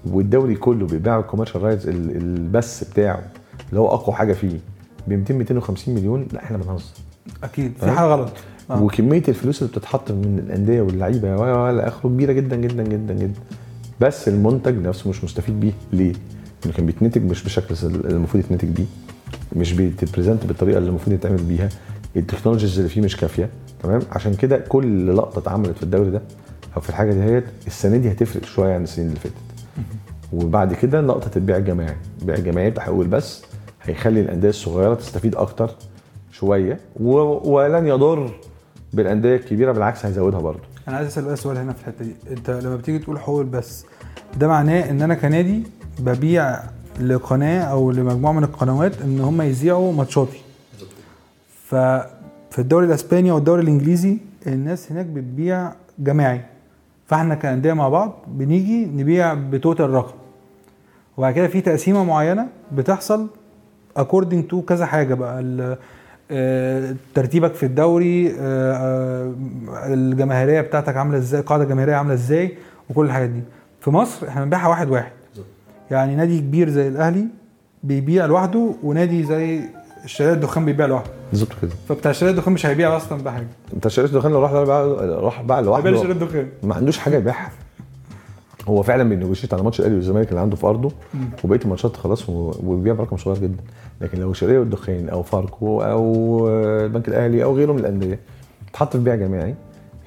والدوري 0.05 0.55
كله 0.55 0.87
بيباع 0.87 1.19
ال 1.19 1.23
commercial 1.23 1.63
rights 1.63 1.85
البث 1.87 2.89
بتاعه 2.91 3.21
اللي 3.69 3.79
هو 3.79 3.87
أقوى 3.87 4.15
حاجة 4.15 4.33
فيه 4.33 4.59
ب 5.07 5.13
200 5.13 5.33
250 5.33 5.95
مليون 5.95 6.27
لا 6.33 6.43
إحنا 6.43 6.57
بنهزر. 6.57 6.83
أكيد. 7.43 7.73
في 7.73 7.79
فاهم؟ 7.81 7.95
حاجة 7.95 8.05
غلط. 8.07 8.29
آه. 8.71 8.81
وكمية 8.83 9.23
الفلوس 9.27 9.61
اللي 9.61 9.73
بتتحط 9.73 10.11
من 10.11 10.43
الأندية 10.45 10.81
واللعيبة 10.81 11.35
و- 11.35 11.41
و- 11.43 11.69
إلى 11.69 11.87
اخره 11.87 12.09
كبيرة 12.09 12.31
جدا 12.31 12.55
جدا 12.55 12.83
جدا 12.83 13.13
جدا. 13.13 13.39
بس 14.01 14.27
المنتج 14.27 14.75
نفسه 14.77 15.09
مش 15.09 15.23
مستفيد 15.23 15.59
بيه. 15.59 15.71
ليه؟ 15.93 16.13
إنه 16.65 16.73
كان 16.73 16.85
بيتنتج 16.85 17.21
مش 17.23 17.43
بالشكل 17.43 17.75
اللي 17.83 18.09
المفروض 18.09 18.43
يتنتج 18.43 18.67
بيه. 18.67 18.85
مش 19.55 19.73
بيت 19.73 19.95
present 19.95 20.45
بالطريقة 20.45 20.77
اللي 20.77 20.89
المفروض 20.89 21.13
يتعمل 21.15 21.41
بيها. 21.43 21.69
التكنولوجيز 22.15 22.77
اللي 22.77 22.89
فيه 22.89 23.01
مش 23.01 23.17
كافية. 23.17 23.49
تمام؟ 23.83 24.01
عشان 24.11 24.33
كده 24.33 24.57
كل 24.57 25.15
لقطة 25.17 25.39
اتعملت 25.39 25.77
في 25.77 25.83
الدوري 25.83 26.09
ده 26.11 26.21
أو 26.75 26.81
في 26.81 26.89
الحاجة 26.89 27.13
ديت 27.13 27.43
السنة 27.67 27.97
دي 27.97 28.11
هتفرق 28.11 28.43
شوية 28.45 28.73
عن 28.73 28.83
السنين 28.83 29.07
اللي 29.07 29.19
فاتت. 29.19 29.35
وبعد 30.33 30.73
كده 30.73 31.01
لقطة 31.01 31.31
البيع 31.35 31.57
الجماعي. 31.57 31.95
البيع 32.21 32.35
الجماعي 32.35 32.73
حقوق 32.79 33.01
البث 33.01 33.41
هيخلي 33.83 34.21
الأندية 34.21 34.49
الصغيرة 34.49 34.93
تستفيد 34.93 35.35
أكتر. 35.35 35.75
شوية. 36.41 36.79
ولن 36.99 37.87
يضر 37.87 38.31
بالأندية 38.93 39.35
الكبيرة 39.35 39.71
بالعكس 39.71 40.05
هيزودها 40.05 40.39
برضه. 40.39 40.59
أنا 40.87 40.97
عايز 40.97 41.07
أسأل 41.07 41.25
بقى 41.25 41.35
سؤال 41.35 41.57
هنا 41.57 41.73
في 41.73 41.81
الحتة 41.81 42.05
دي. 42.05 42.15
أنت 42.31 42.49
لما 42.49 42.75
بتيجي 42.75 42.99
تقول 42.99 43.19
حقوق 43.19 43.39
البث 43.39 43.83
ده 44.37 44.47
معناه 44.47 44.89
إن 44.89 45.01
أنا 45.01 45.15
كنادي 45.15 45.63
ببيع 45.99 46.59
لقناة 46.99 47.61
أو 47.63 47.91
لمجموعة 47.91 48.31
من 48.33 48.43
القنوات 48.43 49.01
إن 49.01 49.19
هم 49.19 49.41
يذيعوا 49.41 49.93
ماتشاتي. 49.93 50.41
ففي 51.65 52.59
الدوري 52.59 52.85
الإسباني 52.85 53.31
والدوري 53.31 53.61
الإنجليزي 53.61 54.17
الناس 54.47 54.91
هناك 54.91 55.05
بتبيع 55.05 55.71
جماعي. 55.99 56.41
فإحنا 57.07 57.35
كأندية 57.35 57.73
مع 57.73 57.89
بعض 57.89 58.13
بنيجي 58.27 58.85
نبيع 58.85 59.33
ب 59.33 59.42
total 59.42 59.89
رقم. 59.89 60.13
وبعد 61.17 61.33
كده 61.33 61.47
في 61.47 61.61
تقسيمة 61.61 62.03
معينة 62.03 62.47
بتحصل 62.71 63.27
according 63.97 64.47
to 64.47 64.61
كذا 64.61 64.85
حاجة 64.85 65.13
بقى. 65.13 65.77
ترتيبك 67.15 67.53
في 67.53 67.65
الدوري 67.65 68.31
آه، 68.39 68.73
آه، 68.73 69.33
الجماهيرية 69.93 70.61
بتاعتك 70.61 70.97
عاملة 70.97 71.17
إزاي 71.17 71.39
القاعدة 71.41 71.63
الجماهيرية 71.63 71.95
عاملة 71.95 72.13
إزاي 72.13 72.57
وكل 72.89 73.05
الحاجات 73.05 73.29
دي. 73.29 73.41
في 73.81 73.89
مصر 73.89 74.27
إحنا 74.27 74.43
بنبيعها 74.43 74.67
واحد 74.67 74.89
واحد. 74.89 75.11
يعني 75.91 76.15
نادي 76.15 76.39
كبير 76.39 76.69
زي 76.69 76.87
الأهلي 76.87 77.25
بيبيع 77.83 78.25
لوحده 78.25 78.73
ونادي 78.83 79.23
زي 79.23 79.59
الشركات 80.03 80.35
الدخان 80.35 80.65
بيبيع 80.65 80.85
لوحده. 80.85 81.09
بالظبط 81.31 81.49
كده. 81.61 81.71
فبتاع 81.89 82.11
شركات 82.11 82.35
الدخان 82.35 82.53
مش 82.53 82.65
هيبيع 82.65 82.97
أصلا 82.97 83.23
بحاجة. 83.23 83.47
انت 83.73 83.87
شريت 83.87 84.11
دخان 84.11 84.31
لو 84.31 84.41
راح 84.41 84.51
باع 84.51 84.81
راح 85.19 85.41
باع 85.41 85.57
هيبيع 85.57 85.91
لوحده 85.91 86.11
الدخان. 86.11 86.47
ما 86.63 86.75
عندوش 86.75 86.97
حاجة 86.97 87.15
يبيعها. 87.17 87.51
هو 88.71 88.81
فعلا 88.83 89.03
بي 89.03 89.12
negotiate 89.12 89.53
على 89.53 89.63
ماتش 89.63 89.79
الأهلي 89.79 89.95
والزمالك 89.95 90.29
اللي 90.29 90.39
عنده 90.41 90.55
في 90.55 90.67
أرضه 90.67 90.91
وبقية 91.43 91.59
الماتشات 91.65 91.95
خلاص 91.97 92.29
وبيبيع 92.29 92.93
برقم 92.93 93.17
صغير 93.17 93.37
جدا. 93.37 93.63
لكن 94.01 94.19
لو 94.19 94.33
شرقية 94.33 94.59
والدخان 94.59 95.09
أو 95.09 95.23
فاركو 95.23 95.81
أو 95.81 96.47
البنك 96.85 97.07
الأهلي 97.07 97.43
أو 97.43 97.55
غيره 97.55 97.73
من 97.73 97.79
الأندية 97.79 98.19
اتحط 98.69 98.91
في 98.97 99.03
بيع 99.03 99.15
جماعي 99.15 99.55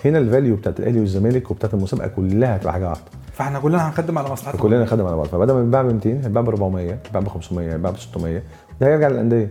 هنا 0.05 0.19
ال 0.19 0.25
value 0.25 0.57
بتاعت 0.57 0.81
الأهلي 0.81 1.01
والزمالك 1.01 1.51
وبتاعت 1.51 1.75
المسابقة 1.75 2.09
كلها 2.09 2.57
هتبقى 2.57 2.73
حاجة 2.73 2.89
واحدة. 2.89 3.05
فإحنا 3.33 3.59
كلنا 3.59 3.89
هنخدم 3.89 4.19
على 4.19 4.29
مصلحتنا. 4.33 4.61
فكلنا 4.61 4.83
نخدم 4.83 5.07
على 5.07 5.17
بعض 5.17 5.27
فبدل 5.27 5.55
ما 5.55 5.61
يتباع 5.63 5.83
ب 5.83 5.87
200 5.87 6.11
هيتباع 6.11 6.43
ب 6.43 6.49
400 6.49 6.91
هيتباع 6.93 7.23
ب 7.23 7.29
500 7.29 7.73
هيتباع 7.73 7.91
ب 7.91 7.97
600 7.99 8.43
ده 8.81 8.87
هيرجع 8.87 9.09
للأندية. 9.09 9.51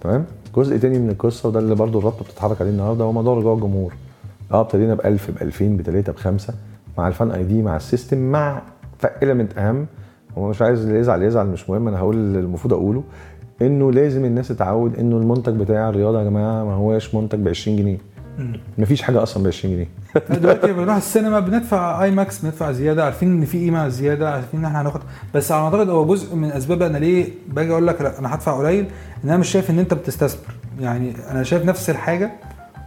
تمام؟ 0.00 0.24
جزء 0.56 0.76
تاني 0.76 0.98
من 0.98 1.10
القصة 1.10 1.48
وده 1.48 1.58
اللي 1.60 1.74
برضو 1.74 1.98
الرابطة 1.98 2.24
بتتحرك 2.24 2.60
عليه 2.60 2.70
النهارده 2.70 3.04
هو 3.04 3.12
موضوع 3.12 3.34
رجوع 3.38 3.54
الجمهور. 3.54 3.92
آه 4.52 4.60
ابتدينا 4.60 4.94
ب 4.94 5.00
1000 5.04 5.30
ب 5.30 5.42
2000 5.42 5.64
ب 5.76 5.82
3 5.82 6.12
ب 6.12 6.16
5 6.16 6.54
مع 7.00 7.08
ال 7.08 7.30
fan 7.30 7.44
ID 7.44 7.62
مع 7.62 7.76
ال 7.76 7.82
system 7.82 8.18
مع 8.32 8.62
ال 8.98 9.03
fulfillment 9.03 9.58
أهم. 9.58 9.86
هو 10.38 10.48
مش 10.48 10.62
عايز 10.62 10.86
اللي 10.86 10.98
يزعل 10.98 11.22
يزعل 11.22 11.46
مش 11.46 11.70
مهم. 11.70 11.88
أنا 11.88 11.98
هقول 11.98 12.16
اللي 12.16 12.38
المفروض 12.38 12.74
أقوله 12.74 13.02
إنه 13.62 13.92
لازم 13.92 14.24
الناس 14.24 14.48
تتعود 14.48 14.98
إنه 14.98 15.16
المنتج 15.16 15.52
بتاع 15.52 15.88
الرياضة 15.88 16.18
يا 16.18 16.24
جماعة 16.24 16.64
ما 16.64 16.74
هواش 16.74 17.14
منتج 17.14 17.38
ب 17.38 17.48
20 17.48 17.76
جنيه 17.76 17.98
مفيش 18.78 19.02
حاجة 19.02 19.22
أصلا 19.22 19.42
ب 19.42 19.46
20 19.46 19.74
جنيه. 19.74 19.88
دلوقتي 20.40 20.72
بنروح 20.72 20.96
السينما 20.96 21.40
بندفع 21.40 22.04
اي 22.04 22.10
ماكس 22.10 22.38
بندفع 22.38 22.72
زيادة 22.72 23.04
عارفين 23.04 23.32
إن 23.32 23.44
في 23.44 23.58
قيمة 23.58 23.88
زيادة 23.88 24.30
عارفين 24.30 24.60
إن 24.60 24.66
إحنا 24.66 24.82
هناخد. 24.82 25.00
بس 25.34 25.52
على 25.52 25.60
ما 25.60 25.66
أعتقد 25.66 25.88
هو 25.88 26.06
جزء 26.06 26.36
من 26.36 26.52
أسباب 26.52 26.82
أنا 26.82 26.98
ليه 26.98 27.28
باجي 27.48 27.72
أقول 27.72 27.86
لك 27.86 28.02
لأ 28.02 28.18
أنا 28.18 28.34
هدفع 28.34 28.58
قليل 28.58 28.86
إن 29.24 29.28
أنا 29.28 29.36
مش 29.36 29.48
شايف 29.48 29.70
إن 29.70 29.78
أنت 29.78 29.94
بتستثمر. 29.94 30.54
يعني 30.80 31.12
أنا 31.30 31.42
شايف 31.42 31.64
نفس 31.64 31.90
الحاجة 31.90 32.30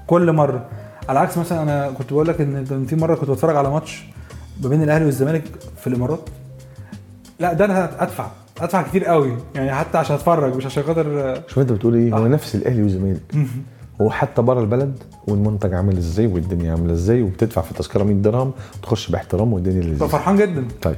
كل 0.08 0.32
مرة. 0.32 0.65
على 1.10 1.20
عكس 1.20 1.38
مثلا 1.38 1.62
أنا 1.64 1.92
كنت 1.92 2.14
بقول 2.14 2.28
لك 2.28 2.42
إن 2.42 2.86
في 2.86 2.96
مرة 2.96 3.16
كنت 3.16 3.30
بتفرج 3.30 3.56
على 3.56 3.70
ماتش 3.70 4.04
ما 4.64 4.70
بين 4.70 4.84
الأهلي 4.84 5.06
والزمالك 5.06 5.44
في 5.78 5.88
الإمارات. 5.88 6.30
لا 7.40 7.54
ده 7.54 7.66
أنا 7.66 8.04
ادفع 8.04 8.28
ادفع 8.62 8.82
كتير 8.82 9.06
قوي. 9.06 9.34
يعني 9.56 9.72
حتى 9.74 9.98
عشان 9.98 10.16
أتفرج 10.16 10.56
مش 10.56 10.66
عشان 10.66 10.84
خاطر 10.84 11.36
شوف 11.48 11.60
أنت 11.60 11.72
بتقول 11.72 11.96
إيه؟ 11.96 12.14
هو 12.14 12.26
آه. 12.26 12.28
نفس 12.28 12.56
الأهلي 12.56 12.82
والزمالك. 12.84 13.22
هو 14.02 14.10
حتى 14.10 14.42
بره 14.42 14.60
البلد 14.62 14.98
والمنتج 15.28 15.74
عامل 15.74 15.98
إزاي 15.98 16.28
والدنيا 16.28 16.72
عاملة 16.72 16.94
إزاي 16.94 17.22
وبتدفع 17.22 17.62
في 17.62 17.72
التذكره 17.72 18.04
100 18.04 18.16
درهم 18.16 18.52
تخش 18.84 19.12
باحترام 19.12 19.54
والدنيا 19.54 19.78
ببقى 19.80 19.90
لذيذه 19.94 20.08
فرحان 20.08 20.36
جدا. 20.36 20.66
طيب 20.82 20.96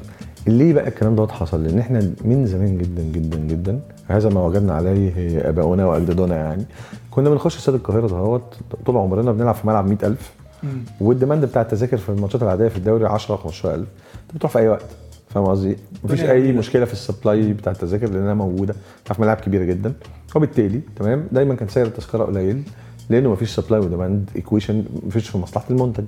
ليه 0.48 0.74
بقى 0.74 0.88
الكلام 0.88 1.16
دوت 1.16 1.32
حصل؟ 1.32 1.64
لأن 1.64 1.80
إحنا 1.80 2.12
من 2.26 2.46
زمان 2.46 2.78
جدا 2.78 3.04
جدا 3.04 3.38
جدا 3.38 3.80
هذا 4.08 4.30
ما 4.30 4.42
وجدنا 4.46 4.74
عليه 4.74 5.14
أباؤنا 5.50 5.86
وأجدادنا 5.86 6.36
يعني. 6.36 6.66
كنا 7.16 7.30
بنخش 7.30 7.58
استاد 7.58 7.76
القاهرة 7.76 8.08
دهوت 8.08 8.56
طول 8.86 8.98
عمرنا 8.98 9.32
بنلعب 9.32 9.56
في 9.56 9.68
ملعب 9.68 9.88
100000 9.88 10.32
مم. 10.64 10.70
والديماند 11.02 11.46
بتاع 11.46 11.62
التذاكر 11.62 11.98
في 11.98 12.10
الماتشات 12.10 12.44
العادية 12.44 12.68
في 12.68 12.78
الدوري 12.78 13.06
10 13.06 13.36
15000 13.36 13.88
انت 14.24 14.36
بتروح 14.36 14.52
في 14.52 14.60
أي 14.60 14.68
وقت 14.68 14.86
فاهم 15.30 15.46
قصدي؟ 15.46 15.78
مفيش 16.04 16.22
أي. 16.24 16.52
مشكلة 16.52 16.86
في 16.86 16.94
ال 16.94 17.02
supply 17.02 17.54
بتاع 17.54 17.72
التذاكر 17.72 18.10
لأنها 18.10 18.34
موجودة 18.34 18.76
في 19.06 19.22
ملاعب 19.22 19.38
كبيرة 19.38 19.64
جدا 19.64 19.94
وبالتالي 20.36 20.82
تمام 20.96 21.28
دايما 21.32 21.56
كان 21.56 21.68
سعر 21.68 21.86
التذكرة 21.86 22.24
قليل 22.24 22.64
لأنه 23.10 23.32
مفيش 23.32 23.56
supply 23.56 23.80
و 23.80 23.87
demand 23.87 24.30
equation 24.36 24.86
مفيش 25.08 25.30
في 25.30 25.38
مصلحة 25.38 25.66
المنتج 25.70 26.06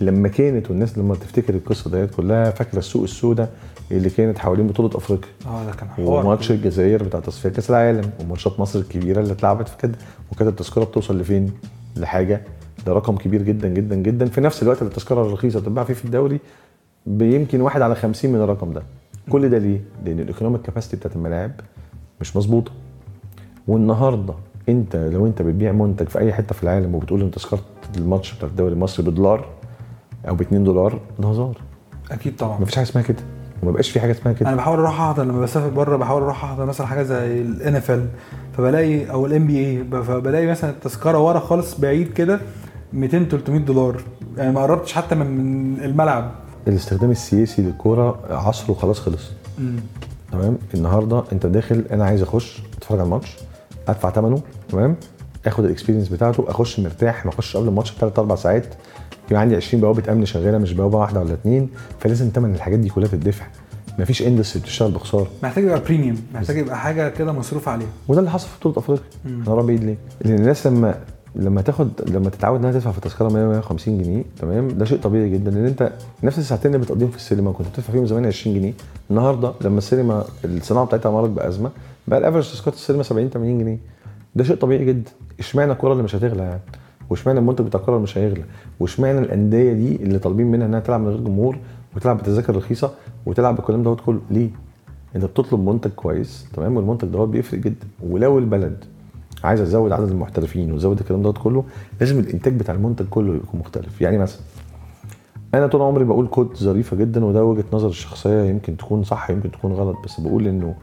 لما 0.00 0.28
كانت 0.28 0.70
والناس 0.70 0.98
لما 0.98 1.14
تفتكر 1.14 1.54
القصة 1.54 1.90
ديت 1.90 2.14
كلها 2.14 2.50
فاكرة 2.50 2.78
السوق 2.78 3.02
السوداء 3.02 3.50
اللي 3.90 4.10
كانت 4.10 4.38
حوالين 4.38 4.66
بطولة 4.66 4.90
أفريقيا. 4.96 5.30
آه 5.46 5.66
ده 5.66 5.72
كان 5.72 5.88
حوار. 5.88 6.26
وماتش 6.26 6.50
الجزائر 6.50 7.02
بتاع 7.02 7.20
تصفيات 7.20 7.54
كأس 7.54 7.70
العالم 7.70 8.10
وماتشات 8.20 8.60
مصر 8.60 8.78
الكبيرة 8.78 9.20
اللي 9.20 9.32
اتلعبت 9.32 9.68
في 9.68 9.76
كده. 9.76 9.98
وكانت 10.32 10.50
التذكرة 10.50 10.84
بتوصل 10.84 11.18
لفين؟ 11.20 11.52
لحاجة. 11.96 12.42
ده 12.86 12.92
رقم 12.92 13.16
كبير 13.16 13.42
جدا 13.42 13.68
جدا 13.68 13.96
جدا. 13.96 14.26
في 14.26 14.40
نفس 14.40 14.62
الوقت 14.62 14.78
اللي 14.82 14.90
التذكرة 14.90 15.22
الرخيصة 15.26 15.60
بتتباع 15.60 15.84
فيه 15.84 15.94
في 15.94 16.04
الدوري 16.04 16.40
بيمكن 17.06 17.60
واحد 17.60 17.80
على 17.82 17.94
50 17.94 18.32
من 18.32 18.40
الرقم 18.40 18.72
ده. 18.72 18.82
كل 19.30 19.48
ده 19.48 19.58
ليه؟ 19.58 19.80
لأن 20.04 20.20
ال 20.20 20.25
economic 20.25 20.62
capacity 20.62 20.96
بتاعت 20.96 21.16
الملاعب 21.16 21.50
مش 22.20 22.36
مظبوطة. 22.36 22.72
والنهاردة 23.68 24.34
أنت 24.68 24.96
لو 24.96 25.26
أنت 25.26 25.42
بتبيع 25.42 25.72
منتج 25.72 26.08
في 26.08 26.18
أي 26.18 26.32
حتة 26.32 26.54
في 26.54 26.62
العالم 26.62 26.94
وبتقول 26.94 27.20
إن 27.22 27.30
تذكرة 27.30 27.60
الماتش 27.96 28.34
بتاع 28.34 28.48
الدوري 28.48 28.72
المصري 28.72 29.10
بدولار 29.10 29.48
أو 30.28 30.34
ب 30.34 30.40
2 30.40 30.64
دولار 30.64 31.00
ده 31.18 31.28
هزار. 31.28 31.58
أكيد 32.10 32.36
طبعا. 32.36 32.60
مفيش 32.60 32.74
حاجة 32.76 32.84
اسمها 32.84 33.04
كده. 33.04 33.22
وما 33.62 33.72
بقاش 33.72 33.90
في 33.90 34.00
حاجة 34.00 34.10
اسمها 34.12 34.32
كده. 34.34 34.48
أنا 34.48 34.56
بحاول 34.56 34.78
أروح 34.78 35.00
أحضر 35.00 35.24
لما 35.24 35.40
بسافر 35.40 35.68
بره 35.68 35.96
بحاول 35.96 36.22
أروح 36.22 36.44
أحضر 36.44 36.64
مثلا 36.64 36.86
حاجة 36.86 37.02
زي 37.02 37.40
ال 37.40 37.76
NFL 37.76 38.06
فبلاقي 38.56 39.10
أو 39.10 39.26
ال 39.26 39.46
NBA 39.46 39.84
فبلاقي 40.02 40.46
مثلا 40.46 40.70
التذكره 40.70 41.18
ورا 41.18 41.38
خالص 41.38 41.80
بعيد 41.80 42.12
كده 42.12 42.40
200 42.92 43.24
300 43.24 43.60
دولار. 43.60 44.02
يعني 44.36 44.52
ما 44.52 44.62
قربتش 44.62 44.92
حتى 44.92 45.14
من 45.14 45.80
الملعب. 45.84 46.30
الاستخدام 46.68 47.10
السياسي 47.10 47.62
للكورة 47.62 48.18
عصره 48.30 48.74
خلاص 48.74 49.00
خلص. 49.00 49.30
تمام؟ 50.32 50.58
النهارده 50.74 51.24
أنت 51.32 51.46
داخل 51.46 51.84
أنا 51.92 52.04
عايز 52.04 52.22
أخش 52.22 52.62
أتفرج 52.78 52.98
على 52.98 53.06
الماتش 53.06 53.36
أدفع 53.88 54.10
ثمنه 54.10 54.40
تمام؟ 54.68 54.96
آخد 55.46 55.64
ال 55.64 55.68
experience 55.68 56.08
بتاعته 56.08 56.44
أخش 56.48 56.80
مرتاح 56.80 57.24
ما 57.26 57.30
اخش 57.32 57.56
قبل 57.56 57.68
الماتش 57.68 57.92
بثلاث 57.92 58.18
أربع 58.18 58.34
ساعات. 58.34 58.66
يبقى 59.30 59.40
عندي 59.42 59.56
20 59.56 59.80
بوابة 59.80 60.12
أمن 60.12 60.24
شغالة 60.26 60.58
مش 60.58 60.72
بوابة 60.72 60.98
واحدة 60.98 61.20
ولا 61.20 61.32
اتنين 61.34 61.68
فلازم 62.00 62.28
ثمن 62.34 62.54
الحاجات 62.54 62.78
دي 62.78 62.88
كلها 62.88 63.08
تدفع 63.08 63.46
مفيش 63.98 64.22
industry 64.22 64.62
بتشتغل 64.62 64.90
بخسارة. 64.90 65.26
محتاج 65.42 65.64
يبقى 65.64 65.80
premium 65.80 66.16
محتاج 66.34 66.56
يبقى 66.56 66.78
حاجة 66.78 67.08
كده 67.08 67.32
مصروف 67.32 67.68
عليها. 67.68 67.88
وده 68.08 68.18
اللي 68.20 68.30
حصل 68.30 68.48
في 68.48 68.58
بطولة 68.60 68.78
أفريقيا. 68.78 69.04
أنا 69.26 69.54
رابع 69.54 69.68
ايد 69.72 69.84
ليه؟ 69.84 69.96
لأن 70.24 70.34
الناس 70.38 70.66
لما 70.66 70.94
لما 71.36 71.62
تاخد 71.62 71.90
لما 72.10 72.30
تتعود 72.30 72.58
إنها 72.60 72.72
تدفع 72.72 72.90
في 72.90 72.98
التذكره 72.98 73.28
100 73.28 73.46
150 73.46 74.02
جنيه 74.02 74.22
تمام؟ 74.40 74.68
ده 74.68 74.84
شيء 74.84 74.98
طبيعي 74.98 75.30
جدا. 75.30 75.50
لأن 75.50 75.66
أنت 75.66 75.92
نفس 76.22 76.38
الساعتين 76.38 76.74
اللي 76.74 76.84
بتقضيهم 76.86 77.10
في 77.10 77.16
السينما 77.16 77.52
كنت 77.52 77.66
بتدفع 77.68 77.92
فيهم 77.92 78.06
زمان 78.06 78.26
20 78.26 78.56
جنيه. 78.56 78.72
النهارده 79.10 79.52
لما 79.60 79.78
السينما 79.78 80.24
الصناعة 80.44 80.86
بتاعتها 80.86 81.10
مرت 81.10 81.30
بأزمة 81.30 81.70
بقى 82.08 82.18
الافرج 82.18 82.50
تذكرة 82.52 82.72
السينما 82.72 83.02
70 83.02 83.28
80 83.30 83.58
جنيه. 83.58 83.78
ده 84.34 84.44
شيء 84.44 84.56
طبيعي 84.56 84.84
جدا. 84.84 85.10
اشمعنى 85.38 85.72
الكوره 85.72 85.92
اللي 85.92 86.02
مش 86.02 86.14
هتغلى 86.14 86.42
يعني؟ 86.42 86.60
واشمعنى 87.10 87.38
المنتج 87.38 87.64
بتاع 87.64 87.80
الكوره 87.80 87.98
مش 87.98 88.18
هيغلى؟ 88.18 88.44
واشمعنى 88.80 89.18
الأندية 89.18 89.72
دي 89.72 89.96
اللي 89.96 90.18
طالبين 90.18 90.46
منها 90.46 90.66
إنها 90.66 90.80
تلعب 90.80 91.00
من 91.00 91.08
غير 91.08 91.20
جمهور 91.20 91.58
وتلعب 91.96 92.18
بتذاكر 92.18 92.56
رخيصة 92.56 92.90
وتلعب 93.26 93.56
بالكلام 93.56 93.82
دوت 93.82 94.00
كله؟ 94.00 94.20
ليه؟ 94.30 94.50
أنت 95.16 95.24
بتطلب 95.24 95.60
منتج 95.68 95.90
كويس 95.90 96.46
تمام؟ 96.52 96.76
والمنتج 96.76 97.08
دوت 97.08 97.28
بيفرق 97.28 97.60
جدا. 97.60 97.86
ولو 98.02 98.38
البلد 98.38 98.84
عايزة 99.44 99.64
تزود 99.64 99.92
عدد 99.92 100.08
المحترفين 100.10 100.72
وتزود 100.72 100.98
الكلام 101.00 101.22
دوت 101.22 101.38
كله 101.38 101.64
لازم 102.00 102.18
الإنتاج 102.18 102.58
بتاع 102.58 102.74
المنتج 102.74 103.06
كله 103.10 103.34
يكون 103.34 103.60
مختلف. 103.60 104.00
يعني 104.00 104.18
مثلا 104.18 104.40
أنا 105.54 105.66
طول 105.66 105.82
عمري 105.82 106.04
بقول 106.04 106.26
quote 106.26 106.56
ظريفة 106.56 106.96
جدا 106.96 107.24
وده 107.24 107.44
وجهة 107.44 107.64
نظر 107.72 107.88
الشخصية 107.88 108.42
يمكن 108.42 108.76
تكون 108.76 109.04
صح 109.04 109.30
يمكن 109.30 109.50
تكون 109.50 109.72
غلط 109.72 109.96
بس 110.04 110.20
بقول 110.20 110.46
إنه 110.46 110.74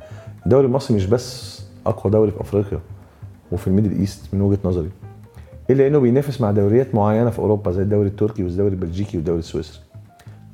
الدوري 0.45 0.67
المصري 0.67 0.97
مش 0.97 1.05
بس 1.05 1.61
أقوى 1.85 2.11
دوري 2.11 2.31
في 2.31 2.41
أفريقيا 2.41 2.79
وفي 3.51 3.67
ال 3.67 3.72
Middle 3.72 3.99
East 3.99 4.33
من 4.33 4.41
وجهة 4.41 4.59
نظري. 4.65 4.89
إلا 5.69 5.87
إنه 5.87 5.99
بينافس 5.99 6.41
مع 6.41 6.51
دوريات 6.51 6.95
معينة 6.95 7.29
في 7.29 7.39
أوروبا 7.39 7.71
زي 7.71 7.81
الدوري 7.81 8.07
التركي 8.07 8.43
والدوري 8.43 8.69
البلجيكي 8.69 9.17
والدوري 9.17 9.39
السويسري. 9.39 9.79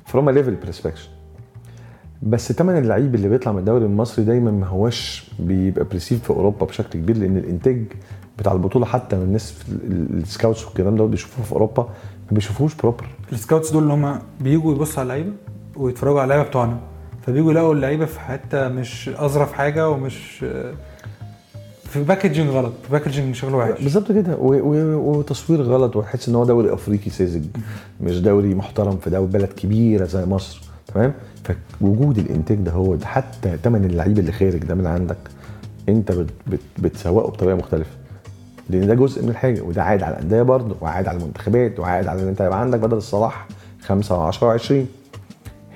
from 0.06 0.30
level 0.30 0.54
perspective 0.54 1.08
بس 2.22 2.52
ثمن 2.52 2.78
اللعيب 2.78 3.14
اللي 3.14 3.28
بيطلع 3.28 3.52
من 3.52 3.58
الدوري 3.58 3.84
المصري 3.84 4.24
دايما 4.24 4.50
ما 4.50 4.66
هواش 4.66 5.30
بيبقى 5.38 5.84
perceived 5.84 6.22
في 6.22 6.30
أوروبا 6.30 6.66
بشكل 6.66 6.98
كبير 6.98 7.16
لأن 7.16 7.36
الإنتاج 7.36 7.84
بتاع 8.38 8.52
البطولة 8.52 8.86
حتى 8.86 9.16
من 9.16 9.22
الناس 9.22 9.54
ال 10.12 10.19
scouts 10.19 10.64
والكلام 10.66 10.96
ده 10.96 11.04
بيشوفوه 11.04 11.44
في 11.44 11.52
أوروبا 11.52 11.82
ما 11.82 12.34
بيشوفوش 12.34 12.74
proper 12.74 13.06
ال 13.32 13.38
scouts 13.38 13.72
دول 13.72 13.82
اللي 13.82 13.94
هم 13.94 14.18
بيجوا 14.40 14.74
يبصوا 14.74 15.00
على 15.00 15.02
اللعيبة 15.12 15.32
ويتفرجوا 15.76 16.20
على 16.20 16.24
اللعيبة 16.24 16.48
بتوعنا. 16.48 16.78
فبيجوا 17.22 17.50
يلاقوا 17.50 17.74
اللعيبة 17.74 18.04
في 18.04 18.20
حتة 18.20 18.68
مش 18.68 19.08
أظرف 19.08 19.52
حاجة 19.52 19.88
ومش 19.90 20.44
في 21.92 22.02
packaging 22.02 22.48
غلط 22.50 22.72
في 22.86 22.92
packaging 22.92 23.34
شكله 23.34 23.56
وحش. 23.56 23.82
بالظبط 23.82 24.12
كده. 24.12 24.36
وتصوير 24.38 25.62
غلط 25.62 25.96
وتحس 25.96 26.28
إن 26.28 26.34
هو 26.34 26.44
دوري 26.44 26.74
أفريقي 26.74 27.10
ساذج. 27.10 27.44
مش 28.00 28.20
دوري 28.20 28.54
محترم 28.54 28.96
في 28.96 29.10
دولة 29.10 29.26
بلد 29.26 29.48
كبيرة 29.52 30.04
زي 30.04 30.24
مصر. 30.26 30.62
تمام؟ 30.94 31.12
فوجود 31.80 32.18
الإنتاج 32.18 32.58
ده 32.58 32.72
هو 32.72 32.96
حتى 33.04 33.56
ثمن 33.64 33.84
اللعيب 33.84 34.18
اللي 34.18 34.32
خارج 34.32 34.64
ده 34.64 34.74
من 34.74 34.86
عندك 34.86 35.16
أنت 35.88 36.12
بت 36.12 36.30
بت 36.46 36.60
بتسوقه 36.78 37.30
بطريقة 37.30 37.56
مختلفة. 37.56 37.90
لأن 38.70 38.86
ده 38.86 38.94
جزء 38.94 39.22
من 39.22 39.28
الحاجة 39.28 39.60
وده 39.62 39.82
عائد 39.82 40.02
على 40.02 40.16
الأندية 40.16 40.42
برضه 40.42 40.76
وعائد 40.80 41.08
على 41.08 41.18
المنتخبات 41.18 41.80
وعائد 41.80 42.06
على 42.06 42.22
إن 42.22 42.28
أنت 42.28 42.40
يبقى 42.40 42.60
عندك 42.60 42.78
بدل 42.78 42.96
الصلاح 42.96 43.46
خمسة 43.80 44.30
و10 44.30 44.34
و20 44.34 44.72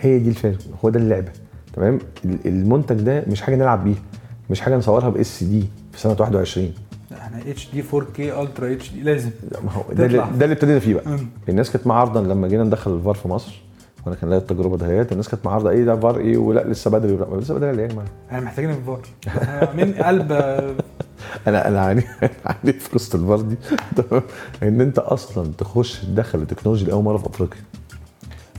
هي 0.01 0.19
دي 0.19 0.29
الفرق. 0.29 0.59
هو 0.85 0.89
ده 0.91 1.01
اللعبة. 1.01 1.33
تمام؟ 1.73 1.99
ال- 2.25 2.39
المنتج 2.47 2.97
ده 2.97 3.25
مش 3.29 3.43
حاجة 3.43 3.57
نلعب 3.57 3.85
بيها. 3.85 4.03
مش 4.51 4.61
حاجة 4.61 4.77
نصورها 4.77 5.09
ب 5.09 5.45
SD 5.45 5.65
في 5.97 6.03
سنة 6.03 6.17
21 6.21 6.73
إحنا 7.13 7.41
HD 7.51 7.69
4K 7.73 8.43
ultra 8.43 8.73
HD 8.73 9.03
لازم. 9.03 9.31
لا، 9.53 9.61
ما 9.61 9.73
هو 9.73 9.83
ده 9.93 10.07
اللي. 10.07 10.19
ده 10.19 10.45
اللي 10.45 10.53
ابتدينا 10.53 10.79
فيه 10.79 10.95
بقى. 10.95 11.09
مم. 11.11 11.27
الناس 11.49 11.71
كانت 11.71 11.87
معارضة 11.87 12.21
لما 12.21 12.49
جينا 12.49 12.65
ندخل 12.65 12.95
الفار 12.95 13.15
في 13.15 13.29
مصر 13.29 13.63
وأنا 14.07 14.17
كان 14.17 14.31
ليا 14.31 14.39
التجربة 14.39 14.77
دهيت 14.77 15.13
الناس 15.13 15.29
كانت 15.29 15.47
معارضة 15.47 15.71
إيه 15.71 15.85
ده 15.85 15.97
فار 15.97 16.19
إيه؟ 16.19 16.37
ولا 16.37 16.65
لسه 16.69 16.91
بدري. 16.91 17.13
ولا 17.13 17.41
لسه 17.41 17.55
بدري 17.55 17.73
ليه 17.77 17.83
يا 17.83 17.89
جماعة؟ 17.89 18.07
إحنا 18.29 18.41
محتاجين 18.41 18.71
الفار. 18.71 19.01
إحنا 19.29 19.73
من 19.75 19.95
قلب 19.95 20.33
أنا 21.49 21.69
أنا 21.69 21.81
عانيت 21.81 22.03
عانيت 22.47 22.73
في 22.73 22.91
قصة 22.95 23.19
الفار 23.19 23.41
دي. 23.41 23.57
تمام؟ 23.97 24.23
إن 24.63 24.81
أنت 24.81 24.99
أصلا 24.99 25.53
تخش 25.59 26.01
تدخل 26.01 26.39
التكنولوجيا 26.39 26.87
لأول 26.89 27.05
مرة 27.05 27.17
في 27.17 27.27
أفريقيا 27.27 27.61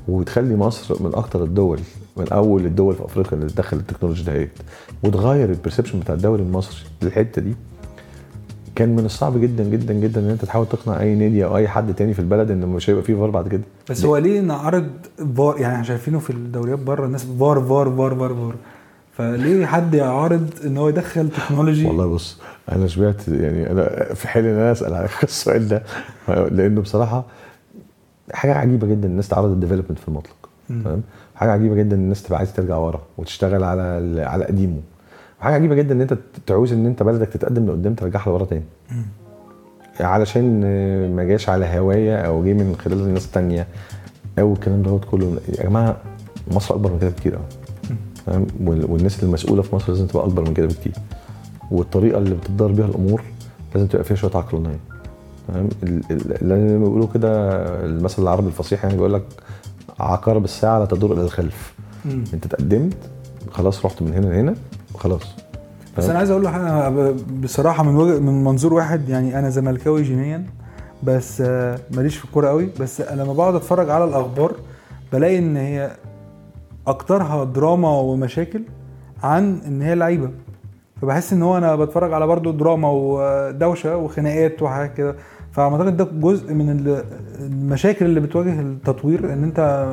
وتخلي 0.08 0.56
مصر 0.56 1.04
من 1.04 1.16
أكتر 1.16 1.44
الدول 1.44 1.80
من 2.20 2.28
أول 2.32 2.66
الدول 2.66 2.96
في 2.96 3.06
أفريقيا 3.06 3.34
اللي 3.34 3.50
تدخل 3.50 3.78
التكنولوجيا 3.78 4.26
دهيت 4.26 4.52
وتغير 5.04 5.50
ال 5.50 5.54
perception 5.54 6.00
بتاع 6.00 6.16
الدوري 6.16 6.44
المصري 6.44 6.78
للحتة 7.02 7.42
دي. 7.42 7.54
كان 8.76 8.96
من 8.96 9.06
الصعب 9.06 9.42
جدا 9.42 9.64
جدا 9.64 9.94
جدا 9.94 10.22
إن 10.22 10.30
أنت 10.30 10.46
تحاول 10.46 10.68
تقنع 10.68 11.00
أي 11.00 11.16
نادي 11.16 11.46
أو 11.46 11.58
أي 11.58 11.68
حد 11.68 11.94
تاني 11.94 12.14
في 12.14 12.20
البلد 12.20 12.52
إن 12.52 12.66
مش 12.68 12.90
هيبقى 12.90 13.04
فيه 13.04 13.16
فار 13.16 13.30
بعد 13.30 13.48
كده. 13.48 13.62
بس 13.90 14.06
هو 14.06 14.18
ليه 14.18 14.40
نعارض 14.42 14.88
فار؟ 15.38 15.60
يعني 15.60 15.74
إحنا 15.74 15.84
شايفينه 15.86 16.20
في 16.20 16.30
الدوريات 16.30 16.80
بره 16.80 17.06
الناس 17.06 17.26
فار 17.26 17.62
فار 17.62 17.92
فار 17.96 18.16
فار 18.16 18.34
فار. 18.36 18.56
فليه 19.18 19.66
حد 19.66 19.94
يعارض 19.94 20.50
إن 20.66 20.78
هو 20.78 20.90
يدخل 20.90 21.30
technology؟ 21.30 21.86
والله 21.86 22.08
بص 22.08 22.38
أنا 22.72 22.88
شبعت 22.88 23.28
يعني 23.28 23.72
أنا 23.72 24.14
في 24.14 24.28
حالي 24.28 24.50
إن 24.52 24.56
أنا 24.56 24.72
أسأل 24.72 24.94
على 24.94 25.10
السؤال 25.24 25.68
ده 25.68 25.84
لأنه 26.28 26.82
بصراحة 26.82 27.26
حاجة 28.34 28.54
عجيبة 28.54 28.88
جدا 28.88 29.08
الناس 29.08 29.28
تعارض 29.28 29.52
ال 29.52 29.56
development 29.56 30.00
في 30.00 30.08
المطلق. 30.08 30.50
تمام؟ 30.70 31.02
حاجة 31.38 31.52
عجيبة 31.52 31.76
جدا 31.76 31.96
إن 31.96 32.02
الناس 32.02 32.24
تبقى 32.24 32.38
عايزة 32.38 32.54
ترجع 32.54 32.76
ورا 32.78 33.02
وتشتغل 33.18 33.64
على 33.64 34.22
على 34.26 34.46
قديمه. 34.46 34.82
حاجة 35.40 35.54
عجيبة 35.54 35.76
جدا 35.76 35.96
إن 35.96 36.02
أنت 36.02 36.18
تعوز 36.48 36.74
إن 36.74 36.86
أنت 36.86 37.04
بلدك 37.04 37.28
تتقدم 37.30 37.66
لقدام 37.68 37.94
ترجعها 37.94 38.26
لورا 38.30 38.46
تاني. 38.46 38.64
علشان 40.00 40.62
ما 41.16 41.24
جاش 41.24 41.50
على 41.50 41.66
هوايه 41.80 42.18
أو 42.18 42.44
جه 42.46 42.54
من 42.54 42.76
خلال 42.80 43.00
الناس 43.00 43.26
التانية 43.26 43.68
أو 44.40 44.54
الكلام 44.54 44.82
دوت 44.82 45.06
كله. 45.06 45.38
يا 45.60 45.64
جماعة 45.64 45.98
مصر 46.52 46.76
أكبر 46.76 46.92
من 46.92 47.00
كده 47.00 47.10
بكتير 47.10 47.36
قوي 47.36 47.46
تمام؟ 48.26 48.48
وال- 48.64 48.92
والناس 48.92 49.24
المسؤولة 49.24 49.62
في 49.62 49.76
مصر 49.76 49.92
لازم 49.94 50.08
تبقى 50.08 50.26
أكبر 50.26 50.42
من 50.42 50.54
كده 50.54 50.68
بكتير. 50.68 50.94
والطريقة 51.72 52.18
اللي 52.18 52.36
بتدار 52.36 52.72
بيها 52.72 52.86
الأمور 52.86 53.22
لازم 53.76 53.88
تبقى 53.88 54.04
فيها 54.04 54.16
شوية 54.18 54.32
عقلانيه 54.36 54.80
تمام؟ 55.48 55.70
ال- 55.84 56.02
ال- 56.12 56.42
اللي 56.54 56.78
بيقولوا 56.80 57.08
كده 57.14 57.32
المثل 57.86 58.22
العربي 58.22 58.48
الفصيح 58.48 58.84
يعني 58.84 58.96
بيقول 58.96 59.14
لك 59.14 59.24
عقارب 60.00 60.44
الساعة 60.44 60.80
لا 60.80 60.86
تدور 60.86 61.14
إلى 61.14 61.22
الخلف. 61.22 61.74
مم. 62.06 62.24
أنت 62.34 62.46
اتقدمت 62.46 62.98
خلاص 63.52 63.86
رحت 63.86 64.02
من 64.02 64.14
هنا 64.14 64.26
لهنا 64.26 64.56
خلاص. 64.98 65.22
بس 65.98 66.10
أنا 66.10 66.18
عايز 66.18 66.30
أقول 66.32 66.44
له 66.44 66.50
حاجة 66.52 66.90
ب- 66.90 67.42
بصراحة 67.42 67.84
من 67.84 67.96
وجه 67.96 68.20
من 68.20 68.44
منظور 68.44 68.74
واحد 68.74 69.10
يعني 69.10 69.40
أنا 69.40 69.50
زملكاوي 69.50 70.04
جينيا 70.04 70.44
بس 71.04 71.42
آه، 71.42 71.80
ماليش 71.92 72.18
في 72.18 72.26
الكورة 72.26 72.48
قوي 72.48 72.70
بس 72.80 73.02
لما 73.02 73.34
بقعد 73.34 73.56
أتفرج 73.56 73.90
على 73.90 74.04
الأخبار 74.04 74.52
بلاقي 75.14 75.38
إن 75.40 75.58
هي 75.58 75.92
أكترها 76.88 77.44
دراما 77.44 77.90
ومشاكل 77.90 78.62
عن 79.24 79.62
إن 79.68 79.82
هي 79.82 79.96
لعيبة. 79.96 80.30
فبحس 81.02 81.34
إن 81.34 81.44
هو 81.44 81.58
أنا 81.58 81.76
بتفرج 81.76 82.14
على 82.14 82.28
برضو 82.28 82.52
دراما 82.52 82.90
ودوشه 82.92 83.98
وخناقات 83.98 84.62
وحاجات 84.62 84.94
كده. 84.98 85.16
فاعتقد 85.58 85.98
ده 85.98 86.08
جزء 86.14 86.54
من 86.54 86.70
ال- 86.70 87.04
المشاكل 87.40 88.06
اللي 88.06 88.20
بتواجه 88.20 88.62
التطوير 88.62 89.34
إن 89.34 89.44
أنت 89.44 89.88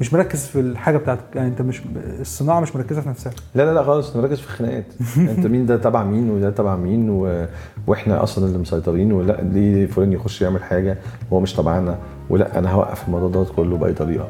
مش 0.00 0.14
مركز 0.14 0.46
في 0.46 0.60
الحاجة 0.60 0.96
بتاعتك. 0.96 1.24
يعني 1.34 1.48
أنت 1.48 1.62
مش 1.62 1.82
الصناعة 2.20 2.60
مش 2.60 2.76
مركزة 2.76 3.00
في 3.00 3.08
نفسها. 3.08 3.32
لا 3.54 3.62
لا 3.62 3.74
لا 3.74 3.82
خالص 3.82 4.16
نركز 4.16 4.38
في 4.40 4.44
الخناقات. 4.46 4.84
أنت 5.36 5.46
مين 5.46 5.66
ده؟ 5.66 5.76
تبع 5.76 6.04
مين؟ 6.04 6.30
وده 6.30 6.50
تبع 6.50 6.76
مين؟ 6.76 7.10
و... 7.10 7.46
وإحنا 7.86 8.22
أصلا 8.22 8.46
اللي 8.46 8.58
مسيطرين 8.58 9.12
ولا 9.12 9.42
ليه 9.42 9.86
فلان 9.86 10.12
يخش 10.12 10.42
يعمل 10.42 10.62
حاجة 10.62 10.98
هو 11.32 11.40
مش 11.40 11.52
تبعنا؟ 11.52 11.98
ولا 12.30 12.58
أنا 12.58 12.70
هوقف 12.72 13.06
الموضوع 13.06 13.28
دوت 13.28 13.52
كله 13.56 13.76
بأي 13.76 13.92
طريقة. 13.92 14.28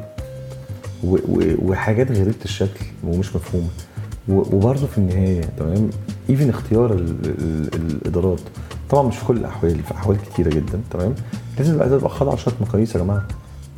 و... 1.03 1.15
و... 1.15 1.41
وحاجات 1.65 2.11
غريبه 2.11 2.35
الشكل 2.45 2.85
ومش 3.03 3.35
مفهومة. 3.35 3.67
و... 4.29 4.33
وبرضه 4.55 4.87
في 4.87 4.97
النهاية 4.97 5.41
تمام؟ 5.59 5.89
ايفن 6.29 6.49
اختيار 6.49 6.93
ال... 6.93 7.15
ال... 7.25 7.69
الإدارات. 7.75 8.41
طبعا 8.89 9.03
مش 9.07 9.17
في 9.17 9.25
كل 9.25 9.37
الأحوال 9.37 9.83
في 9.83 9.91
أحوال 9.93 10.17
كتيرة 10.21 10.49
جدا 10.49 10.81
تمام؟ 10.91 11.15
لازم 11.57 11.73
يبقى 11.75 11.89
تبقى 11.89 12.09
خاضعه 12.09 12.35
لشويه 12.35 12.53
مقاييس 12.61 12.95
يا 12.95 12.99
جماعة. 12.99 13.27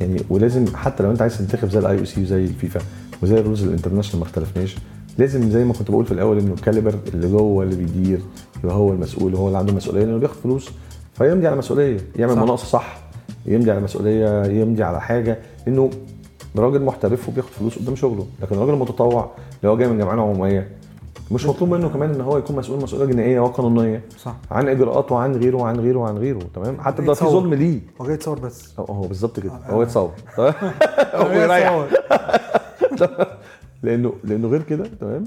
يعني 0.01 0.22
ولازم 0.30 0.66
حتى 0.75 1.04
لو 1.04 1.12
أنت 1.12 1.22
عايز 1.22 1.38
تنتخب 1.38 1.70
زي 1.70 1.80
ال 1.79 2.00
IOC 2.00 2.22
وزي 2.24 2.44
الفيفا 2.46 2.80
وزي 3.24 3.39
ال 3.39 3.43
rules 3.43 3.63
ال 3.63 3.67
international 3.67 4.19
ما 4.20 4.25
اختلفناش 4.25 4.75
لازم 5.18 5.50
زي 5.50 5.63
ما 5.63 5.74
كنت 5.74 5.92
بقول 5.92 6.06
في 6.06 6.12
الأول 6.12 6.39
إنه 6.39 6.54
ال 6.53 6.59
caliber 6.59 6.96
اللي 7.13 7.28
جوه 7.28 7.63
اللي 7.63 7.75
بيدير 7.75 8.20
يبقى 8.63 8.75
هو 8.75 8.94
المسؤول 8.94 9.34
وهو 9.36 9.48
اللي 9.48 9.58
عنده 9.58 9.74
مسؤولية 9.74 10.06
لأنه 10.06 10.18
بياخد 10.18 10.36
فلوس 10.44 10.70
فيمضي 11.13 11.48
على 11.48 11.56
مسؤولية 11.56 11.98
يعمل 12.16 12.34
صح. 12.36 12.42
مناقصة 12.42 12.66
صح. 12.66 12.98
يمضي 13.46 13.72
على 13.72 13.80
مسؤولية 13.80 14.46
يمضي 14.46 14.84
على 14.84 15.01
حاجة 15.01 15.39
انه 15.68 15.89
راجل 16.58 16.82
محترف 16.84 17.30
وبياخد 17.30 17.50
فلوس 17.50 17.80
قدام 17.80 17.96
شغله 17.96 18.28
لكن 18.42 18.56
الراجل 18.56 18.74
المتطوع 18.74 19.32
اللي 19.62 19.72
هو 19.72 19.78
جاي 19.78 19.88
من 19.88 19.98
جمعيه 19.98 20.22
عموميه 20.22 20.68
مش 21.31 21.45
مطلوب 21.45 21.69
منه 21.74 21.89
كمان 21.89 22.09
إن 22.13 22.21
هو 22.21 22.38
يكون 22.38 22.55
مسؤول 22.55 22.83
مسؤولية 22.83 23.05
جنائية 23.13 23.39
وقانونية. 23.39 24.03
صح. 24.17 24.36
عن 24.51 24.67
اجراءات 24.67 25.12
وعن 25.12 25.36
غيره 25.36 25.58
وعن 25.58 25.80
غيره 25.80 25.99
وعن 25.99 26.17
غيره 26.17 26.39
تمام؟ 26.56 26.82
حتى 26.82 27.01
ده 27.06 27.13
في. 27.13 27.25
ظلم 27.25 27.54
ليه. 27.54 27.80
هو 28.01 28.06
جاي 28.06 28.13
يتصور 28.15 28.39
بس. 28.39 28.80
هو- 28.80 28.86
هو 28.86 29.01
بالظبط 29.08 29.39
كده. 29.39 29.51
آه. 29.54 29.71
هو 29.71 29.82
يتصور. 29.84 30.12
هو 31.15 31.32
يريح. 31.32 31.86
لأنه 33.84 34.13
لأنه 34.23 34.47
غير 34.47 34.62
كده 34.63 34.88
تمام؟ 35.01 35.23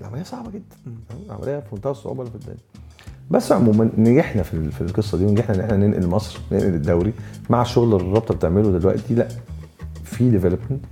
العملية 0.00 0.22
صعبة 0.22 0.50
جدا؟ 0.50 0.76
العملية 1.26 1.58
في 1.58 1.66
منتهى 1.74 1.90
الصعوبة 1.90 2.20
اللي 2.20 2.30
في 2.30 2.36
الدنيا. 2.38 2.58
بس 3.30 3.52
عموما 3.52 3.90
نجحنا 3.98 4.42
في 4.42 4.70
في 4.70 4.80
القصة 4.80 5.18
دي 5.18 5.24
ونجحنا 5.24 5.54
إن 5.54 5.60
إحنا 5.60 5.76
ننقل 5.76 6.06
مصر 6.06 6.40
ننقل 6.52 6.66
الدوري 6.66 7.12
مع 7.50 7.62
الشغل 7.62 7.84
اللي 7.84 7.96
الرابطة 7.96 8.34
بتعمله 8.34 8.78
دلوقتي. 8.78 9.14
لأ 9.14 9.28
في 10.04 10.30
ديفلوبمنت 10.30 10.84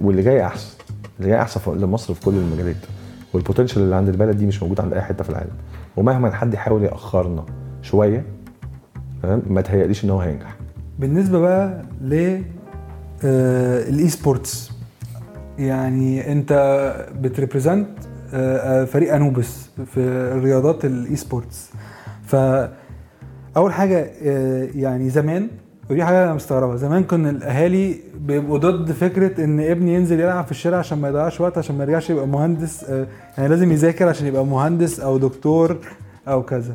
واللي 0.00 0.22
جاي 0.22 0.46
أحسن. 0.46 0.74
اللي 1.18 1.30
جاي 1.30 1.40
أحسن 1.42 1.60
لمصر 1.78 2.14
في 2.14 2.24
كل 2.24 2.34
المجالات. 2.34 2.76
وال 3.34 3.43
potential 3.43 3.82
اللي 3.82 3.96
عند 3.96 4.08
البلد 4.08 4.36
دي 4.36 4.46
مش 4.46 4.62
موجود 4.62 4.80
عند 4.80 4.92
أي 4.92 5.00
حتة 5.02 5.24
في 5.24 5.30
العالم. 5.30 5.50
ومهما 5.96 6.30
حد 6.34 6.54
يحاول 6.54 6.82
يأخرنا 6.82 7.44
شوية 7.82 8.24
تمام 9.22 9.42
ما 9.46 9.60
تهيأليش 9.60 10.04
إن 10.04 10.10
هو 10.10 10.20
هينجح. 10.20 10.56
بالنسبة 10.98 11.38
بقى 11.40 11.82
ل 12.00 12.14
آه، 13.24 13.88
ال 13.88 14.08
esports 14.08 14.70
يعني 15.58 16.32
أنت 16.32 16.52
بت 17.20 17.32
represent 17.32 17.88
فريق 18.86 19.14
أنوبس 19.14 19.68
في 19.86 20.00
الرياضات 20.00 20.84
ال 20.84 21.16
esports 21.16 21.70
ف 22.26 22.36
أول 23.56 23.72
حاجة 23.72 24.10
آه، 24.22 24.68
يعني 24.74 25.10
زمان 25.10 25.48
ودي 25.90 26.04
حاجة 26.04 26.24
أنا 26.24 26.34
مستغربها. 26.34 26.76
زمان 26.76 27.04
كان 27.04 27.26
الأهالي 27.26 28.00
بيبقوا 28.20 28.58
ضد 28.58 28.92
فكرة 28.92 29.44
إن 29.44 29.60
ابني 29.60 29.94
ينزل 29.94 30.20
يلعب 30.20 30.44
في 30.44 30.50
الشارع 30.50 30.78
عشان 30.78 30.98
ما 30.98 31.08
يضيعش 31.08 31.40
وقت 31.40 31.58
عشان 31.58 31.78
ما 31.78 31.84
يرجعش 31.84 32.10
يبقى 32.10 32.26
مهندس 32.26 32.84
آه، 32.84 33.06
يعني 33.38 33.48
لازم 33.48 33.72
يذاكر 33.72 34.08
عشان 34.08 34.26
يبقى 34.26 34.46
مهندس 34.46 35.00
أو 35.00 35.18
دكتور 35.18 35.78
أو 36.28 36.42
كذا. 36.42 36.74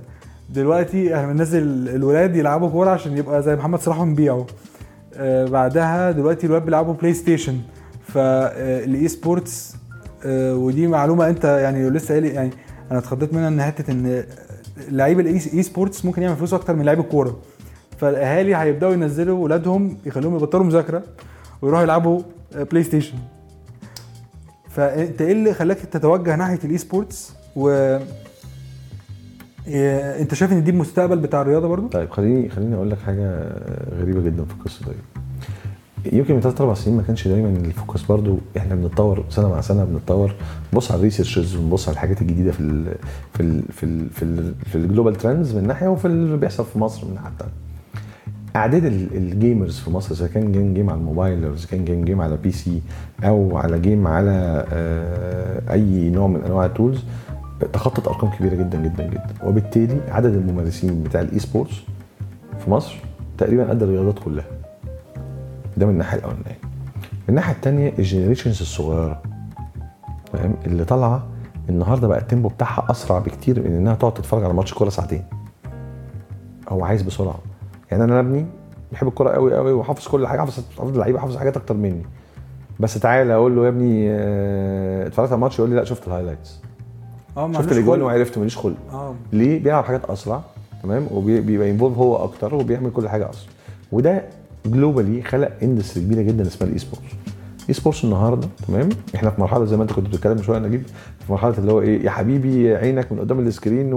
دلوقتي 0.49 1.15
إحنا 1.15 1.33
بننزل 1.33 1.89
الولاد 1.95 2.35
يلعبوا 2.35 2.69
كورة 2.69 2.89
عشان 2.89 3.17
يبقى 3.17 3.43
زي 3.43 3.55
محمد 3.55 3.79
صلاح 3.79 3.99
ونبيعه. 4.01 4.45
آه، 5.15 5.45
بعدها 5.45 6.11
دلوقتي 6.11 6.45
الولاد 6.47 6.65
بيلعبوا 6.65 6.93
بلاي 6.93 7.13
ستيشن 7.13 7.57
فال 8.07 9.07
esports 9.07 9.75
ودي 10.25 10.87
معلومة 10.87 11.29
أنت 11.29 11.43
يعني 11.45 11.89
لسه 11.89 12.11
قايل 12.13 12.25
يعني 12.25 12.49
أنا 12.91 12.99
اتخضيت 12.99 13.33
منها 13.33 13.47
إن 13.47 13.61
حتة 13.61 13.91
إن 13.91 14.23
لعيب 14.91 15.19
ال 15.19 15.39
e-sports 15.63 16.05
ممكن 16.05 16.21
يعمل 16.21 16.35
فلوس 16.35 16.53
أكتر 16.53 16.75
من 16.75 16.85
لعيب 16.85 16.99
الكورة. 16.99 17.37
فالاهالي 17.99 18.55
هيبداوا 18.55 18.93
ينزلوا 18.93 19.43
ولادهم 19.43 19.97
يخلوهم 20.05 20.35
يبطلوا 20.35 20.63
مذاكره 20.63 21.03
ويروحوا 21.61 21.83
يلعبوا 21.83 22.21
آه، 22.55 22.63
بلاي 22.63 22.83
ستيشن 22.83 23.17
فانت 24.69 25.21
إيه 25.21 25.31
اللي 25.31 25.53
خلاك 25.53 25.77
تتوجه 25.77 26.35
ناحيه 26.35 26.59
ال 26.63 26.77
e-sports 26.77 27.33
و 27.55 27.69
إيه، 29.67 30.21
انت 30.21 30.33
شايف 30.33 30.51
ان 30.51 30.63
دي 30.63 30.71
المستقبل 30.71 31.19
بتاع 31.19 31.41
الرياضه 31.41 31.67
برضو 31.67 31.87
طيب 31.87 32.09
خليني 32.09 32.49
خليني 32.49 32.75
أقول 32.75 32.91
لك 32.91 32.99
حاجة 32.99 33.53
غريبه 33.99 34.21
جدا 34.21 34.45
في 34.45 34.53
القصة 34.53 34.85
دي 34.85 36.17
يمكن 36.17 36.33
من 36.33 36.41
ثلاث 36.41 36.61
أربع 36.61 36.73
سنين 36.73 36.97
ما 36.97 37.03
كانش 37.03 37.27
دايما 37.27 37.49
ال 37.49 37.58
focus 37.58 38.03
برضو 38.03 38.37
إحنا 38.57 38.75
بنتطور 38.75 39.25
سنه 39.29 39.49
مع 39.49 39.61
سنه 39.61 39.83
بنتطور 39.83 40.35
نبص 40.73 40.91
على 40.91 40.99
ال 40.99 41.04
researches 41.04 41.55
ونبص 41.55 41.87
على 41.87 41.93
الحاجات 41.95 42.21
الجديده 42.21 42.51
في 42.51 42.59
ال 42.59 42.95
في 43.33 43.43
ال 43.43 43.63
في 43.71 43.83
ال 43.83 44.09
في, 44.09 44.23
ال 44.23 44.55
في 44.65 44.75
ال 44.75 44.81
global 44.81 45.15
trends 45.15 45.55
من 45.55 45.67
ناحيه 45.67 45.87
وفي 45.87 46.05
اللي 46.05 46.37
بيحصل 46.37 46.65
في 46.65 46.79
مصر 46.79 47.07
من 47.07 47.13
ناحيه. 47.13 47.29
أعداد 48.55 48.85
ال- 48.85 49.17
ال 49.17 49.26
gamers 49.26 49.79
في 49.79 49.89
مصر 49.91 50.15
إذا 50.15 50.27
كان 50.27 50.51
game 50.51 50.73
game 50.73 50.89
على 50.89 50.99
الموبايل 50.99 51.45
أو 51.45 51.53
إذا 51.53 51.67
كان 51.67 51.85
game 51.85 52.05
game 52.05 52.21
على 52.21 52.37
PC 52.37 52.81
أو 53.23 53.57
على 53.57 53.79
game 53.79 54.07
على 54.07 54.65
آه، 54.73 55.73
أي 55.73 56.09
نوع 56.09 56.27
من 56.27 56.43
أنواع 56.43 56.65
ال 56.65 56.71
tools 56.71 57.03
تخطت 57.73 58.07
أرقام 58.07 58.31
كبيرة 58.31 58.55
جدا 58.55 58.81
جدا 58.81 59.07
جدا. 59.07 59.27
وبالتالي 59.43 60.01
عدد 60.11 60.33
الممارسين 60.35 61.03
بتاع 61.03 61.21
ال 61.21 61.39
e-sports 61.39 61.73
في 62.65 62.69
مصر 62.71 62.95
تقريبا 63.37 63.69
قد 63.69 63.83
الرياضات 63.83 64.19
كلها. 64.19 64.45
ده 65.77 65.85
من 65.85 65.91
الناحية 65.91 66.17
الأولانية. 66.17 66.59
من 67.03 67.29
الناحية 67.29 67.53
الثانية 67.53 67.93
ال 67.99 68.04
generations 68.04 68.61
الصغيرة. 68.61 69.21
فاهم؟ 70.33 70.55
اللي 70.65 70.85
طالعة 70.85 71.27
النهارده 71.69 72.07
بقى 72.07 72.19
ال 72.19 72.24
tempo 72.24 72.47
بتاعها 72.47 72.91
أسرع 72.91 73.19
بكتير 73.19 73.59
من 73.59 73.75
إنها 73.75 73.95
تقعد 73.95 74.13
تتفرج 74.13 74.43
على 74.43 74.53
ماتش 74.53 74.73
كورة 74.73 74.89
ساعتين. 74.89 75.23
هو 76.69 76.85
عايز 76.85 77.01
بسرعة. 77.01 77.39
يعني 77.91 78.03
أنا 78.03 78.19
ابني 78.19 78.45
بيحب 78.91 79.07
الكورة 79.07 79.29
قوي 79.29 79.55
قوي 79.55 79.71
وحافظ 79.73 80.07
كل 80.07 80.27
حاجة 80.27 80.39
حافظ 80.39 80.63
حافظ 80.77 80.91
اللعيبه 80.91 81.19
حافظ 81.19 81.37
حاجات 81.37 81.57
أكتر 81.57 81.73
مني. 81.77 82.03
بس 82.79 82.93
تعالى 82.93 83.33
أقول 83.33 83.55
له 83.55 83.63
يا 83.63 83.69
ابني 83.69 84.05
آه، 84.09 85.07
اتفرجت 85.07 85.29
على 85.29 85.35
الماتش 85.35 85.59
يقول 85.59 85.69
لي 85.71 85.75
لا 85.75 85.83
شفت 85.83 86.07
ال 86.07 86.12
highlights 86.12 86.59
آه 87.37 87.51
شفت 87.53 87.71
الأجوان. 87.71 88.01
وعرفت 88.01 88.37
ماليش 88.37 88.57
خلق. 88.57 88.75
آه. 88.91 89.15
ليه؟ 89.33 89.63
بيلعب 89.63 89.83
حاجات 89.83 90.05
أسرع 90.05 90.41
تمام؟ 90.83 91.07
وبيبقى 91.11 91.71
involved 91.71 91.97
هو 91.97 92.15
أكتر 92.23 92.55
وبيعمل 92.55 92.91
كل 92.91 93.09
حاجة 93.09 93.29
أسرع. 93.29 93.49
وده 93.91 94.23
globally 94.65 95.21
خلق 95.21 95.51
industry 95.63 96.03
كبيرة 96.03 96.21
جدا 96.21 96.47
اسمها 96.47 96.67
ال 96.69 96.79
e-sports 96.79 97.05
e-sports 97.69 98.03
النهارده 98.03 98.47
تمام؟ 98.67 98.89
إحنا 99.15 99.29
في 99.29 99.41
مرحلة 99.41 99.65
زي 99.65 99.77
ما 99.77 99.83
أنت 99.83 99.93
كنت 99.93 100.07
بتتكلم 100.07 100.37
من 100.37 100.43
شوية 100.43 100.59
نجيب 100.59 100.83
في 101.27 101.31
مرحلة 101.31 101.57
اللي 101.57 101.71
هو 101.71 101.81
إيه 101.81 102.05
يا 102.05 102.09
حبيبي 102.11 102.75
عينك 102.75 103.11
من 103.11 103.19
قدام 103.19 103.39
ال 103.39 103.47
screen 103.47 103.93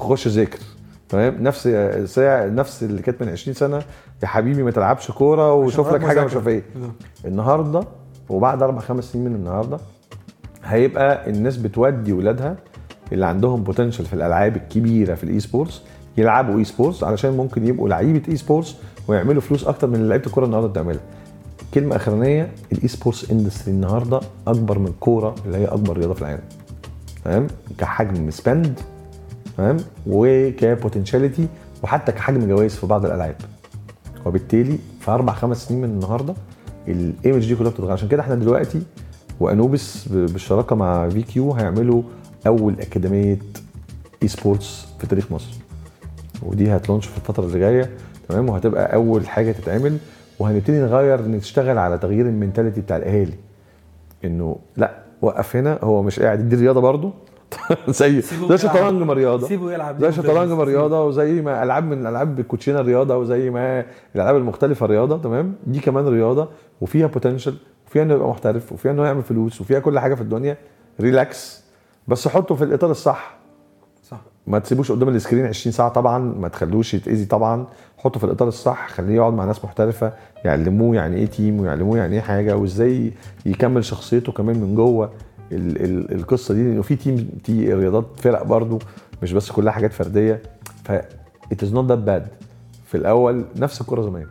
وخش 0.00 0.28
ذاكر 0.28 0.58
تمام؟ 1.08 1.42
نفس 1.42 1.68
ساعة 2.04 2.46
نفس 2.46 2.82
اللي 2.82 3.02
كانت 3.02 3.22
من 3.22 3.28
20 3.28 3.54
سنة. 3.54 3.82
يا 4.22 4.26
حبيبي 4.28 4.62
ما 4.62 4.70
تلعبش 4.70 5.10
كورة 5.10 5.54
وشوف 5.54 5.92
لك 5.92 6.04
حاجة 6.04 6.24
مش. 6.24 6.34
عارف 6.34 6.48
إيه. 6.48 6.62
النهارده 7.24 7.84
وبعد 8.28 8.62
أربع 8.62 8.80
خمس 8.80 9.04
سنين 9.12 9.24
من 9.24 9.34
النهارده 9.34 9.78
هيبقى 10.64 11.30
الناس 11.30 11.56
بتودي 11.56 12.12
ولادها 12.12 12.56
اللي 13.12 13.26
عندهم 13.26 13.62
potential 13.62 14.06
في 14.06 14.12
الألعاب 14.12 14.56
الكبيرة 14.56 15.14
في 15.14 15.24
ال 15.24 15.40
e-sports 15.40 15.82
يلعبوا 16.18 16.58
e-sports 16.58 17.04
علشان 17.04 17.36
ممكن 17.36 17.66
يبقوا 17.66 17.88
لعيبة 17.88 18.22
e-sports 18.28 18.76
ويعملوا 19.08 19.40
فلوس 19.40 19.64
أكتر 19.64 19.86
من 19.86 20.08
لعيبة 20.08 20.26
الكورة 20.26 20.44
النهارده 20.44 20.68
بتعملها. 20.68 21.00
كلمة 21.74 21.96
أخرانية 21.96 22.50
ال 22.72 22.88
e-sports 22.88 23.30
industry 23.30 23.74
النهارده 23.74 24.20
أكبر 24.46 24.78
من 24.78 24.86
الكورة 24.86 25.34
اللي 25.46 25.58
هي 25.58 25.64
أكبر 25.66 25.96
رياضة 25.96 26.14
في 26.14 26.20
العالم. 26.22 26.42
تمام؟ 27.24 27.46
كحجم 27.78 28.30
spend 28.30 28.80
تمام؟ 29.56 29.76
وك 30.06 30.26
potentiality 30.26 31.48
وحتى 31.82 32.12
كحجم 32.12 32.48
جوائز 32.48 32.74
في 32.74 32.86
بعض 32.86 33.04
الألعاب. 33.04 33.36
وبالتالي 34.26 34.78
في 35.00 35.10
أربع 35.10 35.32
خمس 35.32 35.68
سنين 35.68 35.82
من 35.82 35.88
النهارده 35.88 36.34
ال 36.88 36.98
image 36.98 37.46
دي 37.48 37.56
كلها 37.56 37.70
بتتغير. 37.70 37.92
عشان 37.92 38.08
كده 38.08 38.22
إحنا 38.22 38.34
دلوقتي 38.34 38.82
وأنوبس 39.40 40.08
بالشراكة 40.08 40.76
مع 40.76 41.08
في 41.08 41.22
كيو 41.22 41.52
هيعملوا 41.52 42.02
أول 42.46 42.80
أكاديمية 42.80 43.38
e-sports 44.22 44.86
في 44.98 45.06
تاريخ 45.06 45.32
مصر. 45.32 45.54
ودي 46.42 46.76
هت 46.76 46.83
launch 46.83 47.06
في 47.06 47.16
الفترة 47.16 47.44
اللي 47.44 47.58
جاية 47.58 47.90
تمام؟ 48.28 48.48
وهتبقى 48.48 48.94
أول 48.94 49.28
حاجة 49.28 49.52
تتعمل. 49.52 49.98
وهنبتدي 50.38 50.80
نغير 50.80 51.22
نشتغل 51.28 51.78
على 51.78 51.98
تغيير 51.98 52.26
ال 52.26 52.31
mentality 52.31 52.80
بتاع 52.80 52.96
الأهالي. 52.96 53.34
إنه 54.24 54.56
لأ 54.76 55.02
وقف 55.22 55.56
هنا. 55.56 55.78
هو 55.82 56.02
مش 56.02 56.20
قاعد. 56.20 56.48
دي 56.48 56.56
رياضة 56.56 56.80
برضه. 56.80 57.12
زي 57.88 58.20
زي. 58.20 58.54
الشطرنج 58.54 59.02
ما 59.02 59.12
رياضة. 59.12 59.48
سيبه 59.48 59.72
يلعب. 59.72 60.00
زي 60.00 60.08
الشطرنج 60.08 60.52
ما. 60.52 60.64
رياضة 60.64 61.04
وزي 61.04 61.40
ما 61.42 61.62
ألعاب 61.62 61.84
من 61.84 62.06
ألعاب 62.06 62.40
الكوتشينه 62.40 62.80
رياضة 62.80 63.16
وزي 63.16 63.50
ما 63.50 63.84
الألعاب 64.14 64.36
المختلفة 64.36 64.86
رياضة 64.86 65.18
تمام؟ 65.18 65.54
دي 65.66 65.80
كمان 65.80 66.06
رياضة 66.08 66.48
وفيها 66.80 67.06
potential 67.06 67.54
وفيها 67.86 68.02
إنه 68.02 68.14
يبقى 68.14 68.28
محترف 68.28 68.72
وفيها 68.72 68.92
إنه 68.92 69.04
يعمل 69.06 69.22
فلوس 69.22 69.60
وفيها 69.60 69.78
كل 69.78 69.98
حاجة 69.98 70.14
في 70.14 70.20
الدنيا. 70.20 70.56
relax 71.00 71.64
بس 72.08 72.28
حطه 72.28 72.54
في 72.54 72.64
الإطار 72.64 72.90
الصح. 72.90 73.36
صح. 74.10 74.20
ما 74.46 74.58
تسيبوش 74.58 74.92
قدام 74.92 75.08
ال 75.08 75.13
screen 75.13 75.46
20 75.46 75.72
ساعة 75.72 75.88
طبعا 75.88 76.18
ما 76.18 76.48
تخلوش 76.48 76.94
يتاذي 76.94 77.24
طبعا. 77.24 77.66
حطه 77.98 78.20
في 78.20 78.24
الإطار 78.26 78.48
الصح 78.48 78.88
خليه 78.90 79.14
يقعد 79.14 79.32
مع 79.32 79.44
ناس 79.44 79.64
محترفة 79.64 80.12
يعلموه 80.44 80.96
يعني 80.96 81.16
إيه 81.16 81.26
team 81.26 81.60
ويعلموه 81.60 81.98
يعني 81.98 82.14
إيه 82.16 82.20
حاجة 82.22 82.56
وإزاي 82.56 83.12
يكمل 83.46 83.84
شخصيته 83.84 84.32
كمان 84.32 84.56
من 84.60 84.74
جوه. 84.74 85.10
ال 85.52 85.84
ال 85.84 86.14
القصة 86.14 86.54
دي 86.54 86.62
لأنه 86.62 86.82
في 86.82 86.96
تيم 86.96 87.28
تي 87.44 87.74
رياضات 87.74 88.06
فرق 88.18 88.42
برضو 88.42 88.78
مش 89.22 89.32
بس 89.32 89.50
كلها 89.50 89.72
حاجات 89.72 89.92
فردية. 89.92 90.42
ف 90.84 90.92
it 91.54 91.58
is 91.62 91.70
not 91.70 91.86
that 91.88 92.08
bad. 92.08 92.22
في 92.86 92.94
الأول 92.94 93.44
نفس 93.56 93.80
الكوره 93.80 94.02
زمان. 94.02 94.26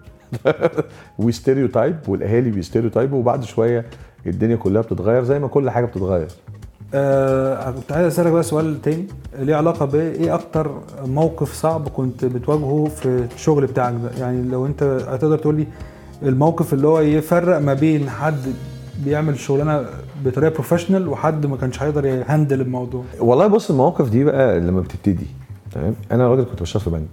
و 1.19 1.26
stereotype 1.26 1.95
والأهالي 2.07 2.49
بي 2.51 2.62
stereotype 2.62 3.14
وا 3.14 3.19
وبعد 3.19 3.43
شوية 3.43 3.85
الدنيا 4.25 4.55
كلها 4.55 4.81
بتتغير 4.81 5.23
زي 5.23 5.39
ما 5.39 5.47
كل 5.47 5.69
حاجة 5.69 5.85
بتتغير. 5.85 6.27
آه 6.93 7.71
كنت 7.71 7.91
عايز 7.91 8.07
أسألك 8.07 8.31
بقى 8.31 8.43
سؤال 8.43 8.81
تاني. 8.81 9.07
ليه 9.39 9.55
علاقة 9.55 9.85
بإيه؟ 9.85 10.35
أكتر 10.35 10.71
موقف 11.05 11.53
صعب 11.53 11.87
كنت 11.89 12.25
بتواجهه 12.25 12.85
في 12.95 13.27
الشغل 13.35 13.65
بتاعك 13.65 13.93
ده؟ 14.03 14.09
يعني 14.19 14.49
لو 14.49 14.65
أنت 14.65 14.83
هتقدر 14.83 15.37
تقول 15.37 15.55
لي 15.55 15.67
الموقف 16.23 16.73
اللي 16.73 16.87
هو 16.87 16.99
يفرق 16.99 17.57
ما 17.59 17.73
بين 17.73 18.09
حد 18.09 18.53
بيعمل 19.03 19.39
شغلانة 19.39 19.85
بطريقة 20.25 20.53
professional 20.53 21.07
وحد 21.07 21.45
ما 21.45 21.57
كانش 21.57 21.83
هيقدر 21.83 22.05
ي 22.05 22.13
handle 22.13 22.61
الموضوع. 22.61 23.03
والله 23.19 23.47
بص 23.47 23.69
المواقف 23.71 24.09
دي 24.09 24.23
بقى 24.23 24.59
لما 24.59 24.81
بتبتدي 24.81 25.27
تمام؟ 25.71 25.95
أنا 26.11 26.27
راجل 26.27 26.43
كنت 26.43 26.61
بشتغل 26.61 26.81
في 26.83 26.89
بنك. 26.89 27.07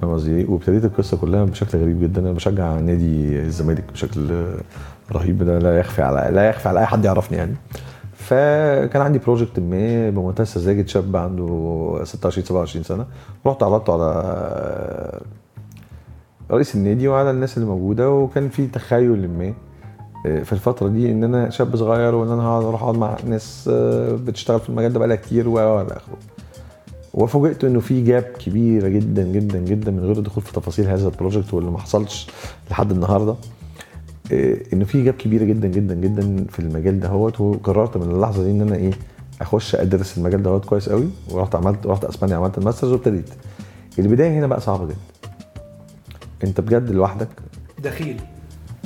فاهم 0.00 0.12
قصدي 0.14 0.30
إيه؟ 0.36 0.46
وابتديت 0.50 0.84
القصة 0.84 1.16
كلها 1.16 1.44
بشكل 1.44 1.78
غريب 1.78 2.00
جدا. 2.02 2.20
أنا 2.20 2.32
بشجع 2.32 2.74
نادي 2.80 3.38
الزمالك 3.40 3.84
بشكل 3.92 4.44
رهيب 5.12 5.42
ده 5.42 5.58
لا 5.58 5.78
يخفي 5.78 6.02
على 6.02 6.34
لا 6.34 6.48
يخفي 6.48 6.68
على 6.68 6.80
أي 6.80 6.86
حد 6.86 7.04
يعرفني 7.04 7.38
يعني. 7.38 7.54
فكان 8.14 9.02
عندي 9.02 9.18
بروجكت 9.18 9.58
ما 9.58 10.10
بمنتهى 10.10 10.42
السذاجة 10.42 10.86
شاب 10.86 11.16
عنده 11.16 11.46
26 12.04 12.44
27 12.46 12.84
سنة. 12.84 13.06
رحت 13.46 13.62
عرضته 13.62 13.92
على 13.92 15.20
رئيس 16.50 16.74
النادي 16.74 17.08
وعلى 17.08 17.30
الناس 17.30 17.56
اللي 17.58 17.68
موجودة 17.68 18.10
وكان 18.10 18.48
في 18.48 18.66
تخيل 18.66 19.30
ما 19.38 19.52
في 20.22 20.52
الفترة 20.52 20.88
دي 20.88 21.12
إن 21.12 21.24
أنا 21.24 21.50
شاب 21.50 21.76
صغير 21.76 22.14
وإن 22.14 22.30
أنا 22.30 22.42
هقعد 22.42 22.64
أروح 22.64 22.82
أقعد 22.82 22.96
مع 22.98 23.16
ناس 23.26 23.70
آه، 23.72 24.12
بتشتغل 24.12 24.60
في 24.60 24.68
المجال 24.68 24.92
ده 24.92 24.98
بقالها 24.98 25.16
كتير 25.16 25.48
و 25.48 25.58
آخره. 25.58 26.00
وفوجئت 27.14 27.64
إنه 27.64 27.80
في 27.80 28.04
gap 28.04 28.22
كبيرة 28.22 28.88
جدا 28.88 29.22
جدا 29.22 29.58
جدا 29.58 29.90
من 29.90 30.00
غير 30.00 30.18
الدخول 30.18 30.44
في 30.44 30.52
تفاصيل 30.52 30.86
هذا 30.86 31.08
ال 31.08 31.14
project 31.14 31.54
واللي 31.54 31.70
ما 31.70 31.78
حصلش 31.78 32.26
لحد 32.70 32.90
النهارده. 32.90 33.34
إيه، 34.30 34.62
إنه 34.72 34.84
في 34.84 35.04
gap 35.04 35.14
كبيرة 35.14 35.44
جدا 35.44 35.68
جدا 35.68 35.94
جدا 35.94 36.44
في 36.48 36.58
المجال 36.58 37.00
دهوت. 37.00 37.40
وقررت 37.40 37.96
من 37.96 38.10
اللحظة 38.10 38.44
دي 38.44 38.50
إن 38.50 38.60
أنا 38.60 38.76
إيه 38.76 38.90
أخش 39.40 39.74
أدرس 39.74 40.18
المجال 40.18 40.42
دهوت 40.42 40.64
كويس 40.64 40.88
قوي. 40.88 41.08
ورحت 41.30 41.54
عملت 41.54 41.86
رحت 41.86 42.04
أسبانيا 42.04 42.36
عملت 42.36 42.58
ال 42.58 42.62
masters 42.62 42.92
وابتديت. 42.92 43.30
البداية 43.98 44.38
هنا 44.38 44.46
بقى 44.46 44.60
صعبة 44.60 44.86
جدا. 44.86 44.96
أنت 46.44 46.60
بجد 46.60 46.90
لوحدك 46.90 47.28
دخيل. 47.82 48.20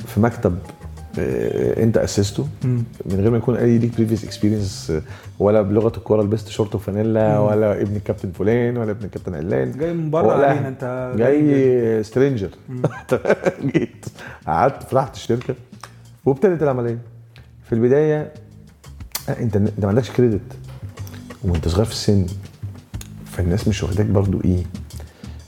في 0.07 0.19
مكتب 0.19 0.51
آه، 0.53 0.84
انت 1.19 1.97
اسسته. 1.97 2.47
من 3.05 3.19
غير 3.19 3.31
ما 3.31 3.37
يكون 3.37 3.55
اي 3.55 3.77
ليك 3.77 3.95
previous 3.95 4.23
experience 4.23 4.93
ولا 5.39 5.61
بلغة 5.61 5.97
الكورة 5.97 6.23
لبست 6.23 6.47
شورت 6.49 6.75
وفانيلا. 6.75 7.39
ولا 7.39 7.81
ابن 7.81 7.95
الكابتن 7.95 8.31
فلان 8.31 8.77
ولا 8.77 8.91
ابن 8.91 9.05
الكابتن 9.05 9.35
علان. 9.35 9.71
جاي 9.71 9.93
من 9.93 10.09
بره 10.09 10.31
علينا 10.33 10.67
انت 10.67 11.13
جاي 11.17 12.03
stranger 12.03 12.49
جيت 13.73 14.05
قعدت 14.47 14.83
فتحت 14.83 15.15
الشركة 15.15 15.55
وابتدت 16.25 16.63
العملية 16.63 16.97
في 17.69 17.73
البداية 17.73 18.33
آه، 19.29 19.39
انت 19.41 19.55
انت 19.55 19.79
ما 19.79 19.87
عندكش 19.89 20.11
credit 20.11 20.41
وانت 21.43 21.67
صغير 21.67 21.85
في 21.85 21.91
السن 21.91 22.25
فالناس 23.25 23.67
مش 23.67 23.83
واخداك 23.83 24.05
برضو 24.05 24.41
إيه 24.45 24.63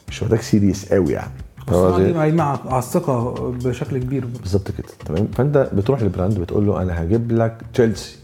مش 0.09 0.21
واخداك 0.21 0.41
serious 0.41 0.93
قوي 0.93 1.13
يعني. 1.13 1.31
دي 1.71 2.13
قايمة 2.13 2.43
على 2.43 2.79
الثقة 2.79 3.33
بشكل 3.51 3.97
كبير. 3.97 4.25
بالظبط 4.25 4.71
كده. 4.71 4.87
تمام؟ 5.05 5.27
فأنت 5.27 5.69
بتروح 5.73 6.01
لل 6.01 6.12
brand 6.12 6.39
بتقول 6.39 6.65
له 6.67 6.81
أنا 6.81 7.03
هجيب 7.03 7.31
لك 7.31 7.57
تشيلسي. 7.73 8.15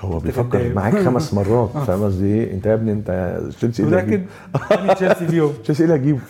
هو 0.00 0.18
بيفكر. 0.18 0.74
معاك 0.74 0.98
خمس 0.98 1.34
مرات. 1.34 1.70
فاهم 1.86 2.02
قصدي 2.04 2.26
إيه؟ 2.26 2.54
أنت 2.54 2.66
يا 2.66 2.74
ابني 2.74 2.92
أنت 2.92 3.40
تشيلسي 3.56 3.82
إيه 3.84 4.26
تشيلسي 4.94 5.26
فيهم 5.26 5.52
تشيلسي 5.62 5.82
إيه 5.84 5.90
اللي 5.90 6.00
هتجيبه 6.00 6.20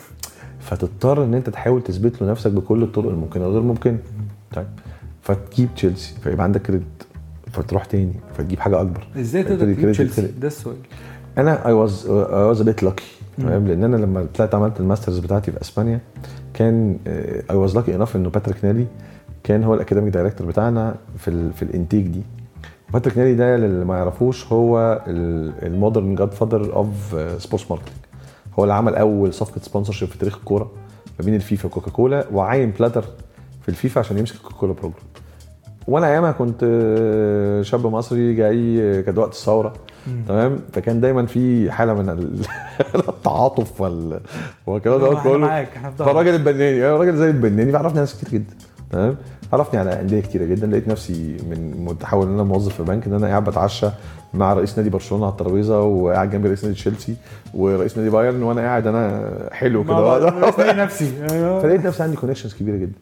فتضطر 0.59 1.23
إن 1.23 1.33
أنت 1.33 1.49
تحاول 1.49 1.81
تثبت 1.83 2.21
له 2.21 2.31
نفسك 2.31 2.51
بكل 2.51 2.83
الطرق 2.83 3.09
الممكنة 3.09 3.47
وغير 3.47 3.61
ممكنة. 3.61 3.97
طيب. 4.55 4.67
فتجيب 5.21 5.69
تشيلسي. 5.75 6.13
فيبقى 6.23 6.43
عندك 6.43 6.61
credit. 6.61 6.83
فتروح 7.53 7.85
تاني. 7.85 8.13
فتجيب 8.37 8.59
حاجة 8.59 8.81
أكبر. 8.81 9.07
إزاي 9.19 9.43
تقدر 9.43 9.73
تجيب 9.73 9.91
تشيلسي. 9.91 10.21
ده 10.41 10.47
السؤال. 10.47 10.75
أنا 11.37 11.67
I 11.67 11.73
was 11.73 12.05
I 12.07 12.43
was 12.43 12.61
a 12.61 12.63
bit 12.63 12.83
lucky 12.83 13.03
تمام؟ 13.37 13.67
لأن 13.67 13.83
أنا 13.83 13.95
لما 13.95 14.27
طلعت 14.35 14.55
عملت 14.55 14.79
ال 14.79 14.84
masters 14.84 15.19
بتاعتي 15.19 15.51
في 15.51 15.61
أسبانيا 15.61 15.99
كان 16.53 16.97
I 17.49 17.55
was 17.55 17.75
lucky 17.75 17.95
enough 17.95 18.15
إنه 18.15 18.29
باتريك 18.29 18.65
نالي 18.65 18.85
كان 19.43 19.63
هو 19.63 19.73
ال 19.73 19.77
academic 19.77 20.13
director 20.13 20.47
بتاعنا 20.47 20.95
في 21.17 21.27
ال 21.27 21.53
في 21.53 21.63
الإنتيك 21.63 22.05
دي. 22.05 22.21
باتريك 22.93 23.17
نالي 23.17 23.35
ده 23.35 23.55
اللي 23.55 23.85
ما 23.85 23.97
يعرفوش 23.97 24.47
هو 24.53 25.01
ال 25.07 26.15
modern 26.15 26.31
godfather 26.31 26.75
of 26.75 27.15
sports 27.37 27.71
marketing 27.71 27.95
هو 28.59 28.63
اللي 28.63 28.73
عمل 28.73 28.95
أول 28.95 29.33
صفقه 29.33 29.61
sponsorship 29.61 30.09
في 30.09 30.17
تاريخ 30.17 30.35
الكورة 30.37 30.71
ما 31.19 31.25
بين 31.25 31.35
الفيفا 31.35 31.65
وكوكا 31.67 31.91
كولا 31.91 32.25
وعين 32.33 32.71
بلاتر 32.71 33.05
في 33.61 33.69
الفيفا 33.69 33.99
عشان 33.99 34.17
يمسك 34.17 34.35
ال 34.35 34.55
Coca-Cola 34.55 34.73
program 34.73 35.03
وأنا 35.87 36.07
أيامها 36.11 36.31
كنت 36.31 36.59
آه، 36.63 37.61
شاب 37.61 37.87
مصري 37.87 38.33
جاي 38.35 38.81
آه، 38.81 39.01
كانت 39.01 39.17
وقت 39.17 39.31
الثورة. 39.31 39.73
تمام؟ 40.27 40.59
فكان 40.73 41.01
دايما 41.01 41.25
في 41.25 41.71
حالة 41.71 41.93
من 41.93 42.09
ال- 42.09 42.41
التعاطف 43.09 43.81
وال 43.81 44.19
والكلام 44.67 44.99
ده 44.99 45.07
إحنا 45.17 45.31
كله. 45.31 45.47
فالراجل 46.05 46.35
البناني 46.35 46.83
راجل 46.83 47.15
زي 47.17 47.27
البناني 47.29 47.71
بيعرفني 47.71 47.99
ناس 47.99 48.15
كتير 48.21 48.29
جدا 48.39 48.53
تمام؟ 48.91 49.15
عرفني 49.53 49.79
على 49.79 50.01
أندية 50.01 50.19
كتيرة 50.19 50.45
جدا 50.45 50.67
لقيت 50.67 50.87
نفسي 50.87 51.37
من 51.49 51.85
متحول 51.85 52.27
إن 52.27 52.33
أنا 52.33 52.43
موظف 52.43 52.75
في 52.75 52.83
بنك 52.83 53.07
إن 53.07 53.13
أنا 53.13 53.27
قاعد 53.27 53.43
بتعشى 53.43 53.87
مع 54.33 54.53
رئيس 54.53 54.77
نادي 54.77 54.89
برشلونة 54.89 55.25
على 55.25 55.31
الترابيزة 55.31 55.81
وقاعد 55.81 56.29
جنبي 56.31 56.47
رئيس 56.47 56.63
نادي 56.63 56.75
تشيلسي 56.75 57.15
ورئيس 57.53 57.97
نادي 57.97 58.09
بايرن 58.09 58.43
وأنا 58.43 58.61
قاعد 58.61 58.87
أنا 58.87 59.29
حلو 59.51 59.83
كده. 59.83 59.93
نفسي. 60.83 61.11
أيوه. 61.31 61.59
فلقيت 61.61 61.85
نفسي 61.85 62.03
عندي 62.03 62.15
connections 62.17 62.53
كبيرة 62.53 62.77
جدا. 62.77 62.93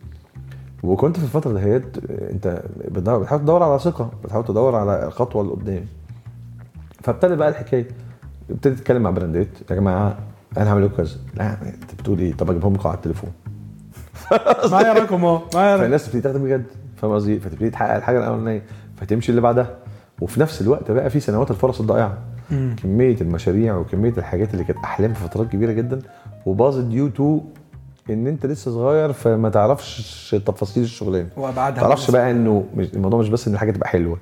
وكنت 0.84 1.18
في 1.18 1.24
الفترة 1.24 1.52
دهيت 1.54 1.84
أنت 2.32 2.62
بتحاول 2.92 3.42
تدور 3.42 3.64
على 3.64 3.80
ثقة 3.80 4.10
بتحاول 4.24 4.46
تدور 4.46 4.76
على 4.76 5.06
الخطوة 5.08 5.42
اللي 5.42 5.54
قدام. 5.54 5.86
فابتدى 7.04 7.36
بقى 7.36 7.50
الحكاية. 7.50 7.88
ابتديت 8.50 8.80
أتكلم 8.80 9.02
مع 9.02 9.10
براندات. 9.10 9.48
يا 9.70 9.76
جماعة 9.76 10.18
أنا 10.58 10.70
هعمل 10.70 10.86
لكم 10.86 10.96
كذا. 10.96 11.16
لا 11.36 11.52
أنت 11.62 11.94
بتقول 12.00 12.20
إيه؟ 12.20 12.34
طب 12.34 12.50
أجيبهم 12.50 12.74
لكم 12.74 12.90
على 12.90 12.96
التليفون. 12.98 13.32
معايا 14.72 14.94
رقم 14.94 15.26
اهو 15.26 15.42
معايا 15.54 15.74
رقم. 15.76 15.84
فالناس 15.84 16.06
تبتدي 16.06 16.22
تاخد 16.22 16.44
بجد. 16.44 16.66
فاهم 16.98 17.12
قصدي؟ 17.12 17.40
فتبتدي 17.40 17.70
تحقق 17.70 17.96
الحاجة 17.96 18.20
الأولانية 18.20 18.64
فتمشي 18.98 19.30
اللي 19.30 19.42
بعدها. 19.42 19.76
وفي 20.22 20.40
نفس 20.40 20.62
الوقت 20.62 20.92
بقى 20.92 21.10
في 21.10 21.20
سنوات 21.20 21.52
الفرص 21.52 21.80
الضائعه 21.80 22.18
مم. 22.52 22.76
كمية 22.84 23.22
المشاريع 23.22 23.76
وكمية 23.76 24.14
الحاجات 24.18 24.54
اللي 24.54 24.64
كانت 24.64 24.80
أحلام 24.84 25.14
في 25.14 25.24
فترات 25.28 25.48
كبيرة 25.48 25.72
جدا. 25.72 26.02
وباظت 26.46 26.84
due 26.84 27.08
to 27.10 27.42
إن 28.10 28.28
أنت 28.28 28.46
لسه 28.46 28.72
صغير 28.72 29.14
فما 29.14 29.50
تعرفش 29.50 30.36
تفاصيل 30.46 30.84
الشغلانة. 30.84 31.30
وأبعادها 31.38 31.82
ما 31.82 31.88
تعرفش 31.88 32.12
بقى 32.12 32.32
إنه 32.32 32.66
الموضوع 32.94 33.20
مش 33.20 33.30
بس 33.30 33.48
إن 33.48 33.54
الحاجة 33.54 33.72
تبقى 33.72 33.90
حلوة. 33.90 34.18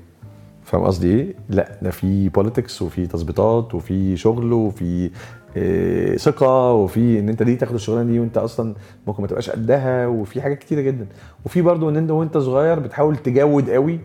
فاهم 0.70 0.84
قصدي 0.84 1.08
إيه؟ 1.08 1.36
لا 1.50 1.78
ده 1.82 1.92
في 1.92 2.30
politics 2.30 2.82
وفي 2.82 3.08
تظبيطات 3.08 3.76
وفي 3.76 4.18
شغل 4.18 4.54
وفي 4.54 5.12
إيه 5.56 6.18
ثقة 6.18 6.74
وفي 6.74 7.20
إن 7.20 7.30
أنت 7.30 7.44
ليه 7.44 7.58
تاخد 7.58 7.74
الشغلانة 7.74 8.12
دي 8.12 8.20
وأنت 8.20 8.38
أصلا 8.38 8.76
ممكن 9.08 9.22
ما 9.22 9.28
تبقاش 9.28 9.50
قدها 9.50 10.08
وفي 10.08 10.42
حاجات 10.42 10.60
كتيرة 10.60 10.82
جدا. 10.82 11.08
وفي 11.46 11.62
برضو 11.62 11.90
إن 11.90 11.98
أنت 11.98 12.12
وأنت 12.12 12.38
صغير 12.38 12.80
بتحاول 12.80 13.18
تجود 13.18 13.70
قوي. 13.70 14.00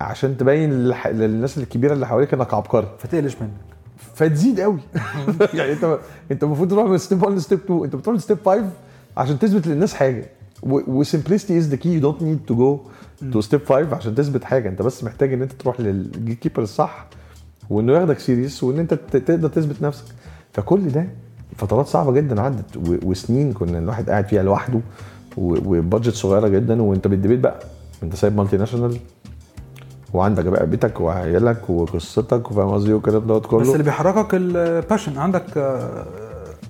عشان 0.00 0.36
تبين 0.36 0.70
للناس 1.12 1.58
الكبيرة 1.58 1.92
اللي 1.92 2.06
حواليك 2.06 2.34
إنك 2.34 2.54
عبقري. 2.54 2.88
فتقلش 2.98 3.36
منك. 3.40 3.50
فتزيد 4.14 4.60
قوي. 4.60 4.80
يعني 5.54 5.72
أنت 5.72 5.98
أنت 6.30 6.42
المفروض 6.42 6.70
تروح 6.70 6.86
من 6.86 6.98
step 6.98 7.22
1 7.22 7.36
ل 7.36 7.40
step 7.40 7.58
2 7.58 7.84
أنت 7.84 7.96
بتروح 7.96 8.16
ل 8.16 8.20
step 8.20 8.38
5 8.44 8.70
عشان 9.16 9.38
تثبت 9.38 9.66
للناس 9.66 9.94
حاجة. 9.94 10.30
و 10.62 10.71
simplicity 10.71 11.58
is 11.58 11.68
the 11.68 11.76
key 11.76 11.94
you 11.94 12.00
don't 12.00 12.22
need 12.22 12.38
to 12.46 12.54
go 12.54 12.80
to 13.32 13.40
step 13.40 13.60
5 13.68 13.94
عشان 13.96 14.14
تثبت 14.14 14.44
حاجة. 14.44 14.68
انت 14.68 14.82
بس 14.82 15.04
محتاج 15.04 15.32
ان 15.32 15.42
انت 15.42 15.52
تروح 15.52 15.80
لل 15.80 15.99
gate 15.99 16.38
keeper 16.38 16.62
الصح 16.62 17.06
وانه 17.70 17.92
ياخدك 17.92 18.18
serious 18.18 18.64
وان 18.64 18.78
انت 18.78 18.94
تقدر 18.94 19.48
تثبت 19.48 19.82
نفسك. 19.82 20.04
فكل 20.52 20.88
ده 20.88 21.06
فترات 21.56 21.86
صعبة 21.86 22.12
جدا 22.12 22.40
عدت 22.40 22.76
وسنين 23.04 23.52
كنا 23.52 23.78
الواحد 23.78 24.10
قاعد 24.10 24.26
فيها 24.28 24.42
لوحده 24.42 24.80
و 25.36 25.47
budget 25.47 26.14
صغيرة 26.14 26.48
جدا. 26.48 26.82
وانت 26.82 27.06
بت 27.08 27.16
debate 27.16 27.40
بقى. 27.40 27.60
انت 28.02 28.14
سايب 28.14 28.36
multinational 28.36 28.96
وعندك 30.14 30.44
بقى 30.44 30.66
بيتك 30.66 31.00
وعيالك 31.00 31.70
وقصتك 31.70 32.50
وفاهم 32.50 32.70
قصدي 32.70 32.92
والكلام 32.92 33.22
دوت 33.26 33.46
كله. 33.46 33.60
بس 33.60 33.68
اللي 33.68 33.82
بيحركك 33.82 34.28
ال 34.34 34.44
passion 34.44 35.18
عندك 35.18 35.44
آه، 35.56 36.06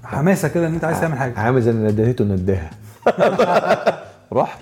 حماسة 0.05 0.49
كده 0.49 0.66
إن 0.66 0.75
أنت 0.75 0.85
عايز 0.85 1.01
تعمل 1.01 1.18
حاجة. 1.18 1.38
عامل 1.38 1.62
زي 1.62 1.70
اللي 1.70 1.92
ندهته 1.92 2.25
نداها 2.25 2.70
رحت. 4.33 4.61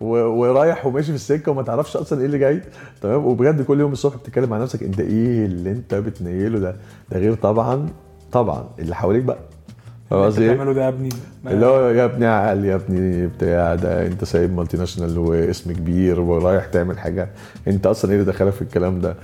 ورايح 0.00 0.86
وماشي 0.86 1.06
في 1.08 1.14
السكة 1.14 1.52
وما 1.52 1.62
تعرفش 1.62 1.96
أصلا 1.96 2.20
إيه 2.20 2.26
اللي 2.26 2.38
جاي. 2.38 2.60
تمام؟ 3.02 3.26
وبجد 3.26 3.62
كل 3.62 3.80
يوم 3.80 3.92
الصبح 3.92 4.16
بتتكلم 4.16 4.50
مع 4.50 4.58
نفسك 4.58 4.82
أنت 4.82 5.00
إيه 5.00 5.46
اللي 5.46 5.70
أنت 5.70 5.94
بتنيله 5.94 6.58
ده؟ 6.58 6.76
ده 7.10 7.18
غير 7.18 7.34
طبعا 7.34 7.88
طبعا 8.32 8.64
اللي 8.78 8.94
حواليك 8.94 9.22
بقى. 9.24 9.38
فاهم 10.10 10.22
قصدي 10.24 10.44
إيه؟ 10.44 10.52
بتعمله 10.52 10.72
ده 10.72 10.82
يا 10.82 10.88
ابني؟ 10.88 11.08
اللي 11.46 11.66
هو 11.66 11.88
يا 11.90 12.04
ابني 12.04 12.26
عقل 12.26 12.64
يا 12.64 12.74
ابني 12.74 13.26
بتاع 13.26 13.74
ده 13.74 14.06
أنت 14.06 14.24
سايب 14.24 14.56
مالتي 14.56 14.76
ناشونال 14.76 15.18
واسم 15.18 15.72
كبير 15.72 16.20
ورايح 16.20 16.64
تعمل 16.66 16.98
حاجة. 16.98 17.28
أنت 17.68 17.86
أصلا 17.86 18.10
إيه 18.12 18.18
اللي 18.20 18.32
دخلك 18.32 18.52
في 18.52 18.62
الكلام 18.62 19.00
ده؟ 19.00 19.16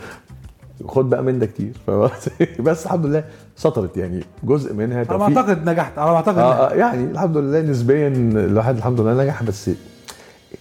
خد 0.87 1.11
بقى 1.11 1.23
من 1.23 1.38
ده 1.38 1.47
كتير. 1.47 1.73
فاهم 1.87 2.03
قصدي؟ 2.03 2.33
بس 2.62 2.85
الحمد 2.87 3.07
لله 3.07 3.25
سطرت 3.57 3.97
يعني 3.97 4.25
جزء 4.45 4.75
منها 4.75 5.05
على 5.09 5.19
ما. 5.19 5.25
أعتقد 5.25 5.69
نجحت 5.69 5.99
على 5.99 6.11
ما 6.11 6.17
أعتقد 6.17 6.35
نجحت. 6.38 6.61
آه، 6.61 6.75
يعني 6.75 7.05
الحمد 7.05 7.37
لله 7.37 7.61
نسبيا 7.61 8.09
الواحد 8.09 8.77
الحمد 8.77 9.01
لله 9.01 9.25
نجح 9.25 9.43
بس 9.43 9.71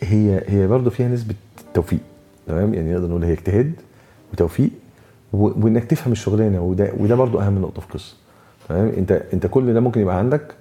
هي 0.01 0.41
هي 0.47 0.67
برضه 0.67 0.89
فيها 0.89 1.07
نسبة 1.07 1.35
توفيق 1.73 1.99
تمام 2.47 2.73
يعني 2.73 2.93
نقدر 2.93 3.07
نقول 3.07 3.23
هي 3.23 3.33
اجتهاد 3.33 3.73
وتوفيق 4.33 4.69
وإنك 5.33 5.83
تفهم 5.83 6.11
الشغلانة 6.11 6.61
وده 6.61 6.91
وده 6.97 7.15
برضه 7.15 7.47
أهم 7.47 7.61
نقطة 7.61 7.81
في 7.81 7.87
القصة 7.87 8.15
تمام 8.69 8.87
أنت 8.97 9.11
أنت 9.33 9.47
كل 9.47 9.73
ده 9.73 9.79
ممكن 9.79 10.01
يبقى 10.01 10.17
عندك 10.17 10.55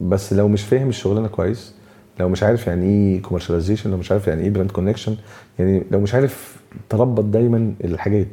بس 0.00 0.32
لو 0.32 0.48
مش 0.48 0.62
فاهم 0.62 0.88
الشغلانة 0.88 1.28
كويس 1.28 1.74
لو 2.20 2.28
مش 2.28 2.42
عارف 2.42 2.66
يعني 2.66 2.86
إيه 2.86 3.22
commercialization 3.22 3.90
لو 3.90 3.96
مش 3.96 4.12
عارف 4.12 4.26
يعني 4.26 4.42
إيه 4.42 4.50
brand 4.50 4.70
connection 4.70 5.16
يعني 5.58 5.82
لو 5.90 6.00
مش 6.00 6.14
عارف 6.14 6.56
تربط 6.88 7.24
دايما 7.24 7.72
الحاجات 7.84 8.26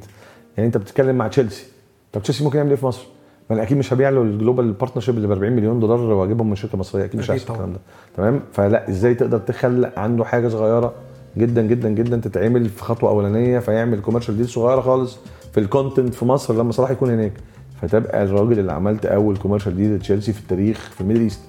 يعني 0.57 0.67
أنت 0.67 0.77
بتتكلم 0.77 1.15
مع 1.15 1.27
تشيلسي 1.27 1.65
طب 2.13 2.21
تشيلسي 2.23 2.43
ممكن 2.43 2.57
يعمل 2.57 2.69
إيه 2.69 2.75
في 2.77 2.85
مصر؟ 2.85 3.05
ما 3.49 3.55
أنا 3.55 3.63
أكيد 3.63 3.77
مش 3.77 3.93
هبيع 3.93 4.09
له 4.09 4.21
ال 4.21 4.28
global 4.28 4.71
partnership 4.71 5.15
اللي 5.17 5.27
ب 5.27 5.31
40 5.31 5.51
مليون 5.53 5.79
دولار 5.79 5.99
وأجيبهم 5.99 6.49
من 6.49 6.55
شركه 6.55 6.77
مصريه 6.77 7.05
أكيد 7.05 7.19
مش 7.19 7.31
هيحصل. 7.31 7.53
الكلام 7.53 7.73
ده. 7.73 7.79
تمام؟ 8.17 8.41
فلا 8.53 8.89
إزاي 8.89 9.15
تقدر 9.15 9.37
تخلق 9.39 9.99
عنده 9.99 10.25
حاجة 10.25 10.47
صغيرة 10.47 10.93
جدا 11.37 11.61
جدا 11.61 11.89
جدا 11.89 12.17
تتعمل 12.17 12.69
في 12.69 12.83
خطوة 12.83 13.09
أولانية 13.09 13.59
فيعمل 13.59 14.01
commercial 14.01 14.37
deal 14.37 14.49
صغيرة 14.49 14.81
خالص 14.81 15.17
في 15.53 15.59
ال 15.59 15.66
content 15.66 16.13
في 16.13 16.25
مصر 16.25 16.53
لما 16.53 16.71
صلاح 16.71 16.91
يكون 16.91 17.09
هناك. 17.09 17.33
فتبقى 17.81 18.23
الراجل 18.23 18.59
اللي 18.59 18.71
عملت 18.71 19.05
أول 19.05 19.37
commercial 19.37 19.75
deal 19.75 19.95
لتشيلسي 19.95 20.33
في 20.33 20.39
التاريخ 20.39 20.77
في 20.95 21.01
ال 21.01 21.04
Middle 21.04 21.21
East. 21.21 21.39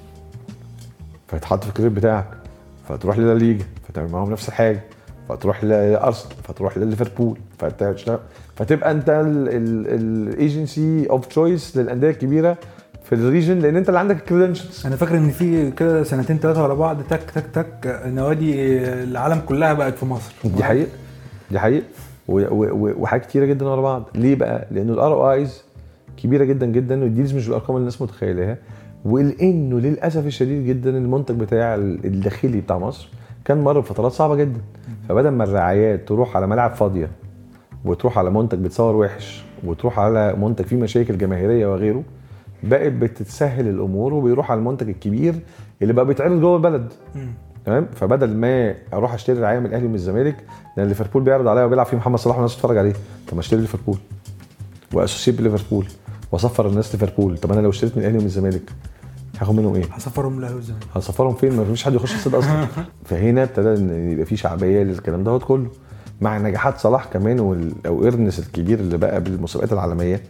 فيتحط 1.29 1.63
في 1.63 1.69
ال 1.69 1.72
credit 1.72 1.95
بتاعك. 1.95 2.27
فتروح 2.89 3.19
لل 3.19 3.35
La 3.39 3.47
Liga 3.47 3.65
فتعمل 3.89 4.11
معاهم 4.11 4.31
نفس 4.31 4.49
الحاجة. 4.49 4.81
فتروح 5.29 5.65
لأرسنال 5.65 6.35
فتروح 6.43 6.79
لليفربول 6.79 7.39
فتشتغل 7.59 8.19
فتبقى 8.59 8.91
انت 8.91 9.23
ال 9.89 10.06
agency 10.06 11.07
of 11.11 11.27
choice 11.27 11.77
للأندية 11.77 12.11
الكبيرة 12.11 12.57
في 13.05 13.15
ال 13.15 13.21
region 13.21 13.59
لأن 13.59 13.77
انت 13.77 13.89
اللي 13.89 13.99
عندك 14.01 14.17
ال 14.17 14.22
credentials 14.22 14.87
أنا 14.87 14.97
فاكر 14.97 15.17
إن 15.17 15.29
في 15.31 15.71
كده 15.71 16.03
سنتين 16.03 16.39
ثلاثة 16.39 16.63
ورا 16.63 16.75
بعض 16.75 16.97
تك 17.11 17.21
تك 17.35 17.45
تك 17.55 18.01
نوادي 18.07 18.79
العالم 19.03 19.41
كلها 19.47 19.73
بقت 19.73 19.99
في 19.99 20.07
مصر. 20.07 20.35
دي 20.45 20.65
حقيقة. 20.65 20.89
دي 21.51 21.59
حقيقة. 21.59 21.85
وحاجات 22.29 23.27
كتيرة 23.27 23.45
جدا 23.45 23.67
ورا 23.67 23.81
بعض. 23.83 24.09
ليه 24.15 24.35
بقى؟ 24.35 24.67
لأنه 24.71 24.93
ال 24.93 25.13
ROIs 25.13 25.63
كبيرة 26.17 26.45
جدا 26.45 26.67
جدا 26.67 27.03
وال 27.03 27.12
deals 27.12 27.35
مش 27.35 27.47
بالأرقام 27.47 27.77
اللي 27.77 27.81
الناس 27.81 28.03
متخيلاها 28.03 28.57
ولأنه 29.05 29.81
للأسف 29.81 30.27
الشديد 30.27 30.67
جدا 30.67 30.91
المنتج 30.91 31.35
بتاع 31.35 31.75
الداخلي 31.75 32.61
بتاع 32.61 32.79
مصر 32.79 33.09
كان 33.45 33.61
مر 33.61 33.81
بفترات 33.81 34.13
صعبة 34.13 34.35
جدا. 34.37 34.61
فبدل 35.09 35.29
ما 35.29 35.45
الرعايات 35.45 36.09
تروح 36.09 36.37
على 36.37 36.47
ملعب 36.47 36.75
فاضية 36.75 37.11
وتروح 37.85 38.19
على 38.19 38.31
منتج 38.31 38.59
بيتصور 38.59 38.97
وحش 38.97 39.45
وتروح 39.65 39.99
على 39.99 40.33
منتج 40.33 40.65
فيه 40.65 40.77
مشاكل 40.77 41.19
جماهيرية 41.19 41.67
وغيره 41.67 42.03
بقت 42.63 42.93
بتتسهل 42.93 43.69
الأمور 43.69 44.15
وبيروح 44.15 44.51
على 44.51 44.59
المنتج 44.59 44.89
الكبير 44.89 45.35
اللي 45.83 45.93
بقى 45.93 46.07
بيتعرض 46.07 46.41
جوه 46.41 46.57
البلد. 46.57 46.93
تمام؟ 47.67 47.87
فبدل 47.95 48.37
ما 48.37 48.75
أروح 48.93 49.15
أشتري 49.15 49.41
رعايه 49.41 49.59
من 49.59 49.67
الأهلي 49.67 49.87
ومن 49.87 49.95
الزمالك 49.95 50.45
لأن 50.77 50.89
ليفربول 50.89 51.23
بيعرض 51.23 51.49
عليا 51.49 51.65
وبيلعب 51.65 51.87
فيه 51.87 51.97
محمد 51.97 52.19
صلاح 52.19 52.37
والناس 52.37 52.57
تتفرج 52.57 52.77
عليه 52.77 52.93
طب 53.29 53.35
ما 53.35 53.41
أشتري 53.41 53.61
ليفربول. 53.61 53.99
و 54.93 54.97
associate 54.97 55.39
بليفربول. 55.39 55.87
وأسفر 56.33 56.69
الناس 56.69 56.95
ليفربول. 56.95 57.39
طب 57.39 57.53
أنا 57.53 57.61
لو 57.61 57.71
اشتريت 57.71 57.97
من 57.97 58.03
الأهلي 58.03 58.19
ومن 58.19 58.27
الزمالك 58.27 58.73
هاخد 59.41 59.55
منهم 59.55 59.75
إيه؟ 59.75 59.85
هسفرهم 59.93 60.39
الاهلي 60.39 60.55
والزمالك. 60.55 60.85
هسفرهم 60.95 61.35
فين؟ 61.35 61.57
ما 61.57 61.65
فيش 61.65 61.85
حد 61.85 61.95
يخش 61.95 62.15
الاستاد 62.15 62.35
أصلا. 62.35 62.67
فهنا 63.09 63.43
ابتدى 63.43 63.75
إن 63.75 64.13
يبقى 64.13 64.25
في 64.25 64.37
شعبية 64.37 64.83
للكلام 64.83 65.25
دوت 65.25 65.43
كله. 65.43 65.71
مع 66.21 66.39
نجاحات 66.39 66.79
صلاح 66.79 67.05
كمان 67.05 67.41
وال 67.41 67.58
awareness 67.58 68.39
الكبير 68.39 68.81
اللي 68.81 68.97
بقى 68.99 69.21
بالمسابقات 69.21 69.73
العالمية 69.73 70.21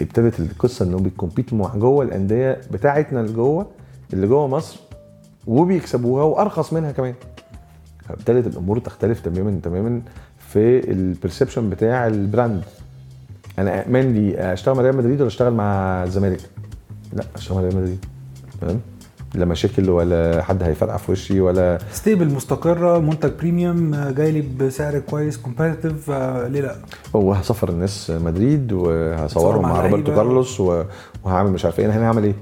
ابتدت 0.00 0.40
القصة 0.40 0.84
انهم 0.84 1.02
بي 1.02 1.13
compete 1.13 1.52
وا 1.52 1.58
مع 1.58 1.74
جوه 1.76 2.04
الأندية 2.04 2.60
بتاعتنا 2.70 3.20
اللي 3.20 3.32
جوه 3.32 3.66
اللي 4.12 4.26
جوه 4.26 4.46
مصر 4.48 4.80
وبيكسبوها 5.46 6.24
وأرخص 6.24 6.72
منها 6.72 6.92
كمان. 6.92 7.14
فابتدت 8.08 8.46
الأمور 8.46 8.78
تختلف 8.78 9.20
تماما 9.20 9.60
تماما 9.62 10.02
في 10.38 10.90
ال 10.90 10.97
perception 10.97 11.70
بتاع 11.70 12.06
ال 12.06 12.15
brand 12.15 12.62
أنا 13.58 13.86
أمان 13.86 14.14
لي 14.14 14.52
أشتغل 14.52 14.74
مع 14.74 14.82
ريال 14.82 14.96
مدريد 14.96 15.20
ولا 15.20 15.28
أشتغل 15.28 15.54
مع 15.54 16.02
الزمالك؟ 16.04 16.40
لا 17.12 17.24
أشتغل 17.36 17.56
مع 17.56 17.62
ريال 17.62 17.76
مدريد. 17.76 18.04
تمام؟ 18.60 18.80
لا 19.34 19.44
مشاكل 19.44 19.90
ولا 19.90 20.42
حد 20.42 20.62
هيفرقع 20.62 20.96
في 20.96 21.12
وشي 21.12 21.40
ولا 21.40 21.78
stable 21.92 22.28
مستقرة 22.34 22.98
منتج 22.98 23.30
premium 23.38 23.94
جاي 24.16 24.32
لي 24.32 24.44
بسعر 24.60 24.98
كويس 24.98 25.38
competitive 25.38 26.10
ليه 26.48 26.60
لا؟ 26.60 26.76
هو 27.16 27.32
هسفر 27.32 27.68
الناس 27.68 28.10
مدريد 28.10 28.72
وهصورهم 28.72 29.62
مع 29.62 29.86
روبرتو. 29.86 30.14
كارلوس 30.14 30.60
وهعمل 31.24 31.50
مش 31.50 31.64
عارف 31.64 31.80
إيه. 31.80 31.86
أنا 31.86 31.96
هنا 31.98 32.06
هعمل 32.06 32.24
إيه؟ 32.24 32.34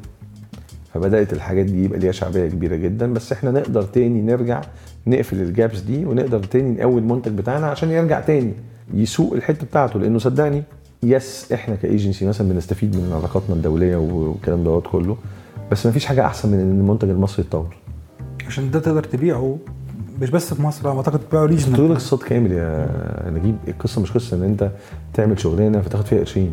فبدأت 0.94 1.32
الحاجات 1.32 1.66
دي 1.66 1.84
يبقى 1.84 1.98
ليها 1.98 2.12
شعبية 2.12 2.46
كبيرة 2.48 2.76
جدا 2.76 3.12
بس 3.12 3.32
إحنا 3.32 3.50
نقدر 3.50 3.82
تاني 3.82 4.22
نرجع 4.22 4.60
نقفل 5.06 5.36
ال 5.40 5.48
gaps 5.48 5.80
دي 5.80 6.04
ونقدر 6.04 6.38
تاني 6.42 6.70
نقوي 6.70 7.00
المنتج 7.00 7.32
بتاعنا 7.32 7.66
عشان 7.66 7.90
يرجع 7.90 8.20
تاني 8.20 8.52
يسوق 8.94 9.32
الحتة 9.34 9.66
بتاعته. 9.66 9.98
لأنه 10.00 10.18
صدقني 10.18 10.62
yes 11.02 11.52
إحنا 11.52 11.74
كايجنسي 11.74 12.26
مثلا 12.26 12.48
بنستفيد 12.48 12.96
من 12.96 13.12
علاقاتنا 13.12 13.54
الدولية 13.56 13.96
والكلام 13.96 14.64
دوت 14.64 14.86
كله 14.86 15.16
بس 15.70 15.86
ما 15.86 15.92
فيش 15.92 16.06
حاجة 16.06 16.26
أحسن 16.26 16.48
من 16.48 16.60
إن 16.60 16.80
المنتج 16.80 17.08
المصري 17.10 17.44
يتطور. 17.44 17.76
عشان 18.46 18.70
ده 18.70 18.80
تقدر 18.80 19.04
تبيعه 19.04 19.58
مش 20.22 20.30
بس 20.30 20.54
في 20.54 20.62
مصر 20.62 20.96
أعتقد 20.96 21.18
تبيعه 21.18 21.46
تقول 21.46 21.50
لك 21.50 21.68
regional 21.68 21.90
اقتصاد 21.92 22.18
كامل 22.20 22.52
يا 22.52 23.30
نجيب. 23.30 23.56
القصة 23.68 24.00
مش 24.02 24.12
قصة 24.12 24.36
إن 24.36 24.42
أنت 24.42 24.70
تعمل 25.14 25.40
شغلانة 25.40 25.80
فتاخد 25.80 26.04
فيها 26.06 26.18
قرشين. 26.18 26.52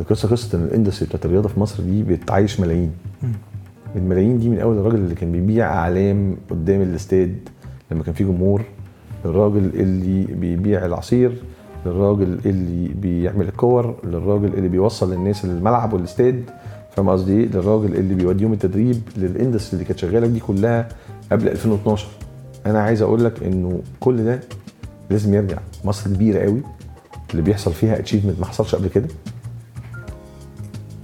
القصة 0.00 0.28
قصة 0.28 0.58
إن 0.58 0.64
ال 0.64 0.69
industry 0.69 1.08
بتاعت 1.08 1.24
الرياضة 1.26 1.48
في 1.48 1.60
مصر 1.60 1.82
دي 1.82 2.02
بتعيش 2.02 2.60
ملايين. 2.60 2.92
الملايين 3.96 4.38
دي 4.38 4.48
من 4.48 4.58
أول 4.58 4.78
الراجل 4.78 4.96
اللي 4.96 5.14
كان 5.14 5.32
بيبيع 5.32 5.72
أعلام 5.74 6.36
قدام 6.50 6.82
الاستاد 6.82 7.48
لما 7.90 8.02
كان 8.02 8.14
في 8.14 8.24
جمهور. 8.24 8.62
للراجل 9.24 9.70
اللي 9.74 10.24
بيبيع 10.24 10.86
العصير. 10.86 11.42
للراجل 11.86 12.38
اللي 12.46 12.88
بيعمل 12.88 13.48
الكور. 13.48 13.96
للراجل 14.04 14.54
اللي 14.54 14.68
بيوصل 14.68 15.12
للناس 15.12 15.44
الملعب 15.44 15.92
والإستاد. 15.92 16.50
فاهم 16.96 17.08
قصدي 17.08 17.32
إيه؟ 17.32 17.46
للراجل 17.46 17.94
اللي 17.96 18.14
بيوديهم 18.14 18.52
التدريب 18.52 19.02
لل 19.16 19.27
industry 19.27 19.72
اللي 19.72 19.84
كانت 19.84 19.98
شغالة 19.98 20.26
دي 20.26 20.40
كلها 20.40 20.88
قبل 21.32 21.48
2012 21.48 22.06
أنا 22.66 22.82
عايز 22.82 23.02
أقول 23.02 23.24
لك 23.24 23.42
إنه 23.42 23.80
كل 24.00 24.24
ده 24.24 24.40
لازم 25.10 25.34
يرجع. 25.34 25.58
مصر 25.84 26.10
كبيرة 26.10 26.42
قوي. 26.44 26.62
اللي 27.30 27.42
بيحصل 27.42 27.72
فيها 27.72 27.98
achievement 27.98 28.40
ما 28.40 28.46
حصلش 28.46 28.74
قبل 28.74 28.88
كده. 28.88 29.08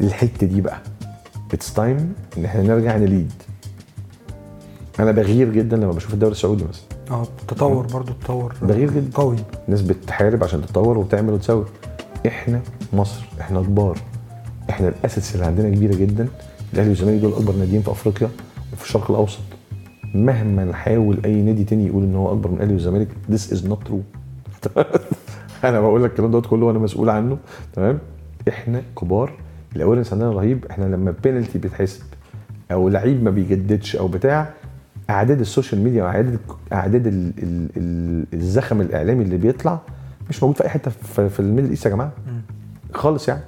الحتة 0.00 0.46
دي 0.46 0.60
بقى. 0.60 0.78
it's 1.52 1.74
time 1.74 2.12
إن 2.38 2.44
إحنا 2.44 2.62
نرجع 2.62 2.96
ن 2.96 3.03
lead 3.03 3.32
أنا 5.00 5.10
بغير 5.10 5.52
جدا 5.52 5.76
لما 5.76 5.92
بشوف 5.92 6.14
الدوري 6.14 6.32
السعودي 6.32 6.64
مثلا. 6.64 6.84
آه 7.10 7.26
تطور 7.48 7.86
برضو 7.86 8.12
تطور 8.12 8.54
ده 8.62 8.74
غير 8.74 8.90
جدا. 8.90 9.10
قوي. 9.14 9.36
الناس 9.66 9.82
بتحارب 9.82 10.44
عشان 10.44 10.62
تتطور 10.66 10.98
وتعمل 10.98 11.32
وتسوي. 11.32 11.64
إحنا 12.26 12.60
مصر 12.92 13.24
إحنا 13.40 13.62
كبار. 13.62 13.98
إحنا 14.80 14.88
الاسس 15.00 15.34
اللي 15.34 15.46
عندنا 15.46 15.68
كبيرة 15.70 15.94
جدا 15.96 16.28
الأهلي 16.74 16.88
والزمالك 16.88 17.20
دول 17.20 17.32
أكبر 17.32 17.52
ناديين 17.52 17.82
في 17.82 17.90
أفريقيا 17.90 18.28
وفي 18.72 18.84
الشرق 18.84 19.10
الأوسط. 19.10 19.40
مهما 20.14 20.64
نحاول 20.64 21.18
أي 21.24 21.42
نادي 21.42 21.64
تاني 21.64 21.86
يقول 21.86 22.02
إن 22.04 22.14
هو 22.14 22.32
أكبر 22.32 22.50
من 22.50 22.56
الأهلي 22.56 22.72
والزمالك 22.72 23.08
this 23.32 23.52
is 23.54 23.58
not 23.68 23.88
true. 23.90 24.02
أنا 25.64 25.80
بقول 25.80 26.04
لك 26.04 26.10
الكلام 26.10 26.30
دوت 26.30 26.46
كله 26.46 26.66
وأنا 26.66 26.78
مسؤول 26.78 27.10
عنه. 27.10 27.38
تمام؟ 27.72 27.98
إحنا 28.48 28.82
كبار. 29.00 29.32
ال 29.76 29.80
awareness 29.80 30.12
عندنا 30.12 30.30
رهيب. 30.32 30.64
إحنا 30.70 30.84
لما 30.84 31.14
بينالتي 31.22 31.58
بيتحسب 31.58 32.02
أو 32.72 32.88
لعيب 32.88 33.22
ما 33.22 33.30
بيجددش 33.30 33.96
أو 33.96 34.08
بتاع 34.08 34.50
أعداد 35.10 35.40
السوشيال 35.40 35.80
ميديا 35.80 36.04
وأعداد 36.04 36.38
أعداد 36.72 37.06
ال- 37.06 37.32
ال- 37.42 37.68
ال- 37.76 38.26
الزخم 38.34 38.80
الإعلامي 38.80 39.24
اللي 39.24 39.36
بيطلع 39.36 39.78
مش 40.30 40.42
موجود 40.42 40.56
في 40.56 40.64
أي 40.64 40.68
حتة 40.68 40.90
في, 40.90 41.28
في 41.28 41.40
ال 41.40 41.45
Middle 41.45 41.70
East 41.70 41.86
يا 41.86 41.90
جماعة. 41.90 42.12
خالص 42.94 43.28
يعني. 43.28 43.40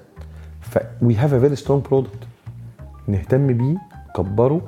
ف 0.73 0.79
we 1.03 1.15
have 1.15 1.35
a 1.35 1.39
very 1.41 1.57
strong 1.57 1.83
product 1.85 2.19
نهتم 3.09 3.47
بيه 3.47 3.77
كبره 4.17 4.61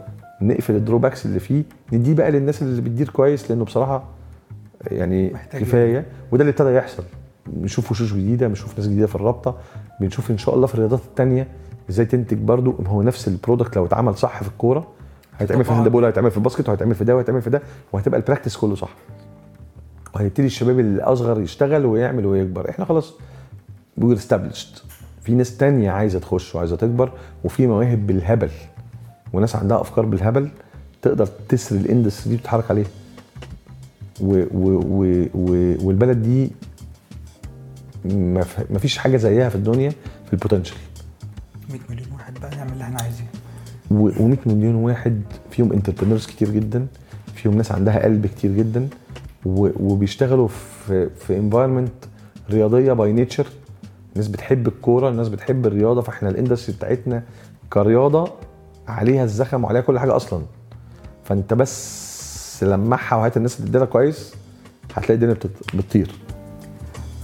نقفل 0.43 0.75
ال 0.75 0.80
drawbacks 0.80 1.27
اللي 1.27 1.40
فيه. 1.40 1.62
نديه 1.93 2.14
بقى 2.14 2.31
للناس 2.31 2.62
اللي 2.62 2.83
بتدير 2.83 3.09
كويس 3.09 3.51
لأنه 3.51 3.64
بصراحة 3.64 4.05
يعني 4.87 5.33
كفاية. 5.53 6.07
وده 6.33 6.43
اللي 6.43 6.51
ابتدى 6.51 6.75
يحصل. 6.75 7.03
نشوف 7.57 7.90
وشوش 7.90 8.12
جديدة 8.12 8.49
بنشوف 8.49 8.79
ناس 8.79 8.87
جديدة 8.88 9.07
في 9.07 9.14
الرابطة 9.14 9.57
بنشوف 10.01 10.31
إن 10.31 10.38
شاء 10.38 10.55
الله 10.55 10.67
في 10.67 10.75
الرياضات 10.75 11.01
التانية 11.05 11.49
إزاي 11.90 12.07
تنتج 12.07 12.38
برضو 12.38 12.75
ما 12.79 12.88
هو 12.88 13.03
نفس 13.03 13.29
ال 13.29 13.35
product 13.35 13.77
لو 13.77 13.85
اتعمل 13.87 14.14
صح 14.14 14.43
في 14.43 14.49
الكورة 14.49 14.87
هيتعمل 15.38 15.64
في. 15.64 15.71
الهاندبول 15.71 16.05
هيتعمل 16.05 16.31
في 16.31 16.37
ال 16.37 16.41
basket 16.41 16.68
وهيتعمل 16.69 16.95
في 16.95 17.05
ده 17.05 17.14
وهيتعمل 17.14 17.43
في 17.43 17.51
ده 17.51 17.62
وهتبقى 17.93 18.21
ال 18.20 18.25
practice 18.25 18.57
كله 18.57 18.75
صح. 18.75 18.95
وهيبتدي 20.14 20.47
الشباب 20.47 20.81
الأصغر 20.81 21.40
يشتغل 21.40 21.87
ويعمل 21.87 22.27
ويكبر. 22.27 22.71
إحنا 22.71 22.85
خلاص 22.85 23.14
we're 23.99 24.16
established 24.16 24.79
في 25.25 25.33
ناس 25.35 25.57
تانية 25.57 25.91
عايزة 25.91 26.19
تخش 26.19 26.55
وعايزة 26.55 26.77
تكبر 26.77 27.13
وفي 27.45 27.67
مواهب 27.67 28.07
بالهبل. 28.07 28.51
وناس 29.33 29.57
عندها 29.57 29.81
أفكار 29.81 30.07
بالهبل 30.07 30.49
تقدر 31.03 31.27
تسري 31.49 31.79
ال 31.79 31.84
industry 31.84 32.31
دي 32.31 32.35
وتتحرك 32.41 32.71
عليها. 32.71 32.87
و 34.21 34.43
و 34.55 34.69
و 34.87 35.25
و 35.35 35.75
والبلد 35.87 36.23
دي 36.23 36.51
ما 38.71 38.79
فيش 38.79 38.99
حاجة 38.99 39.17
زيها 39.17 39.49
في 39.49 39.55
الدنيا 39.55 39.91
في 40.27 40.33
ال 40.33 40.37
potential 40.37 40.77
100 41.71 41.81
مليون 41.91 42.09
واحد 42.13 42.35
بقى 42.41 42.57
نعمل 42.57 42.73
اللي 42.73 42.85
إحنا 42.85 42.99
عايزينه. 43.03 43.29
و100 43.91 44.47
مليون 44.49 44.75
واحد 44.75 45.23
فيهم 45.51 45.73
entrepreneurs 45.73 46.27
كتير 46.27 46.51
جدا 46.51 46.87
فيهم 47.35 47.57
ناس 47.57 47.73
عندها 47.73 48.03
قلب 48.05 48.27
كتير 48.27 48.53
جدا 48.53 48.89
وبيشتغلوا 49.47 50.49
في 50.49 51.09
في 51.11 51.39
environment 51.38 51.92
رياضية 52.51 52.93
by 52.92 53.12
nature 53.12 53.47
الناس 54.14 54.29
بتحب 54.29 54.68
الكورة 54.68 55.09
الناس 55.09 55.29
بتحب 55.29 55.66
الرياضة 55.66 56.00
فإحنا 56.03 56.29
ال 56.29 56.34
industry 56.34 56.77
بتاعتنا 56.77 57.22
كرياضة 57.70 58.33
عليها 58.88 59.24
الزخم 59.24 59.64
وعليها 59.64 59.81
كل 59.83 59.98
حاجة 59.98 60.16
أصلا. 60.16 60.42
فأنت 61.24 61.55
بس 61.55 62.64
لمعها 62.64 63.16
وهات 63.16 63.37
الناس 63.37 63.57
اللي 63.57 63.68
تديرها 63.68 63.85
كويس 63.87 64.35
هتلاقي 64.94 65.14
الدنيا 65.14 65.35
بتط- 65.35 65.74
بتطير. 65.77 66.14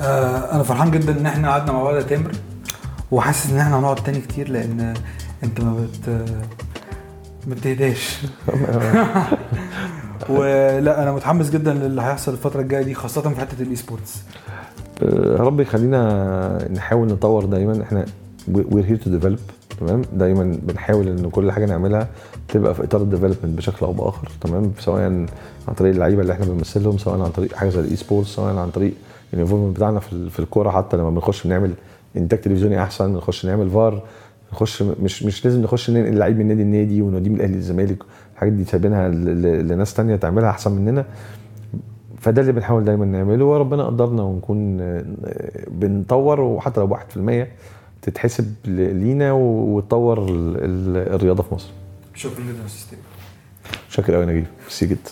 آه 0.01 0.55
أنا 0.55 0.63
فرحان 0.63 0.91
جدا 0.91 1.19
إن 1.21 1.27
إحنا 1.27 1.51
قعدنا 1.51 1.73
مع 1.73 1.83
بعض 1.83 1.95
يا 1.95 2.03
تامر 2.03 2.33
وحاسس 3.11 3.51
إن 3.51 3.59
إحنا 3.59 3.79
هنقعد 3.79 3.97
تاني 3.97 4.21
كتير 4.21 4.49
لأن 4.49 4.95
أنت 5.45 5.61
ما 5.61 5.75
بت 5.87 6.09
ما 7.47 7.55
بتهداش. 7.55 8.19
ولا 10.29 11.03
أنا 11.03 11.13
متحمس 11.13 11.51
جدا 11.51 11.73
للي 11.75 12.03
هيحصل 12.03 12.33
الفترة 12.33 12.61
الجاية 12.61 12.83
دي 12.83 12.95
خاصة 12.95 13.21
في 13.35 13.41
حتة 13.41 13.63
ال 13.63 13.77
esports 13.77 14.23
آه، 15.03 15.37
رب 15.37 15.61
يخلينا 15.61 16.69
نحاول 16.75 17.09
نطور 17.09 17.45
دايما. 17.45 17.83
إحنا 17.83 18.05
we're 18.53 18.85
here 18.85 18.97
to 18.97 19.11
develop 19.11 19.39
تمام؟ 19.81 20.03
دايما 20.13 20.59
بنحاول 20.63 21.09
إن 21.09 21.31
كل 21.31 21.53
حاجة 21.53 21.67
نعملها 21.67 22.09
تبقى 22.49 22.75
في 22.75 22.85
إطار 22.85 23.01
ال 23.03 23.06
development 23.06 23.45
بشكل 23.59 23.87
أو 23.87 23.93
بآخر 23.93 24.29
تمام؟ 24.41 24.73
سواء 24.79 25.03
عن 25.69 25.75
طريق 25.77 25.93
اللعيبة 25.93 26.23
اللي 26.23 26.33
إحنا 26.33 26.47
بنمثلهم 26.47 26.99
سواء 26.99 27.21
عن 27.21 27.31
طريق 27.31 27.53
حاجة 27.55 27.69
زي 27.69 27.81
ال 27.81 27.97
esports 27.97 28.29
سواء 28.31 28.57
عن 28.57 28.71
طريق 28.71 28.93
ال 29.35 29.38
involvement 29.38 29.77
بتاعنا 29.77 30.01
في 30.01 30.13
ال- 30.13 30.31
في 30.31 30.39
الكورة. 30.41 30.71
حتى 30.71 30.97
لما 30.97 31.11
بنخش 31.11 31.47
بنعمل 31.47 31.71
انتاج 32.17 32.41
تلفزيوني 32.41 32.83
أحسن 32.83 33.13
نخش 33.13 33.47
نعمل 33.47 33.71
فار 33.71 34.03
نخش 34.53 34.83
مش 34.83 35.23
مش 35.23 35.45
لازم 35.45 35.63
نخش 35.63 35.91
ننقل 35.91 36.17
لعيب 36.19 36.39
من 36.39 36.49
نادي 36.49 36.63
النادي 36.63 37.03
ونوديه 37.03 37.31
من 37.31 37.37
الأهلي 37.37 37.55
للزمالك 37.55 37.99
الحاجات 38.35 38.53
دي 38.53 38.65
سايبينها 38.65 39.09
لناس 39.63 39.95
تانية 39.95 40.17
تعملها 40.17 40.51
أحسن 40.51 40.73
مننا. 40.73 41.05
فده 42.21 42.41
اللي 42.41 42.53
بنحاول 42.53 42.85
دايما 42.85 43.05
نعمله 43.07 43.45
وربنا 43.45 43.87
قدرنا 43.87 44.23
ونكون 44.23 44.81
آه، 44.81 45.05
بنطور 45.69 46.41
وحتى 46.41 46.81
لو 46.81 46.87
بواحد 46.87 47.11
في 47.11 47.17
المية 47.17 47.49
تتحسب 48.03 48.55
ل- 48.65 48.95
لينا 48.97 49.33
وتطور 49.33 50.19
ال- 50.29 50.57
ال- 50.57 51.15
الرياضة 51.15 51.43
في 51.43 51.55
مصر. 51.55 51.71
شكرا 52.15 52.41
جدا 52.45 52.67
أستاذ. 52.67 52.99
شكرا 53.89 54.17
قوي 54.17 54.27
نجيب. 54.27 54.47
ميرسي 54.63 54.87
جدا. 54.87 55.11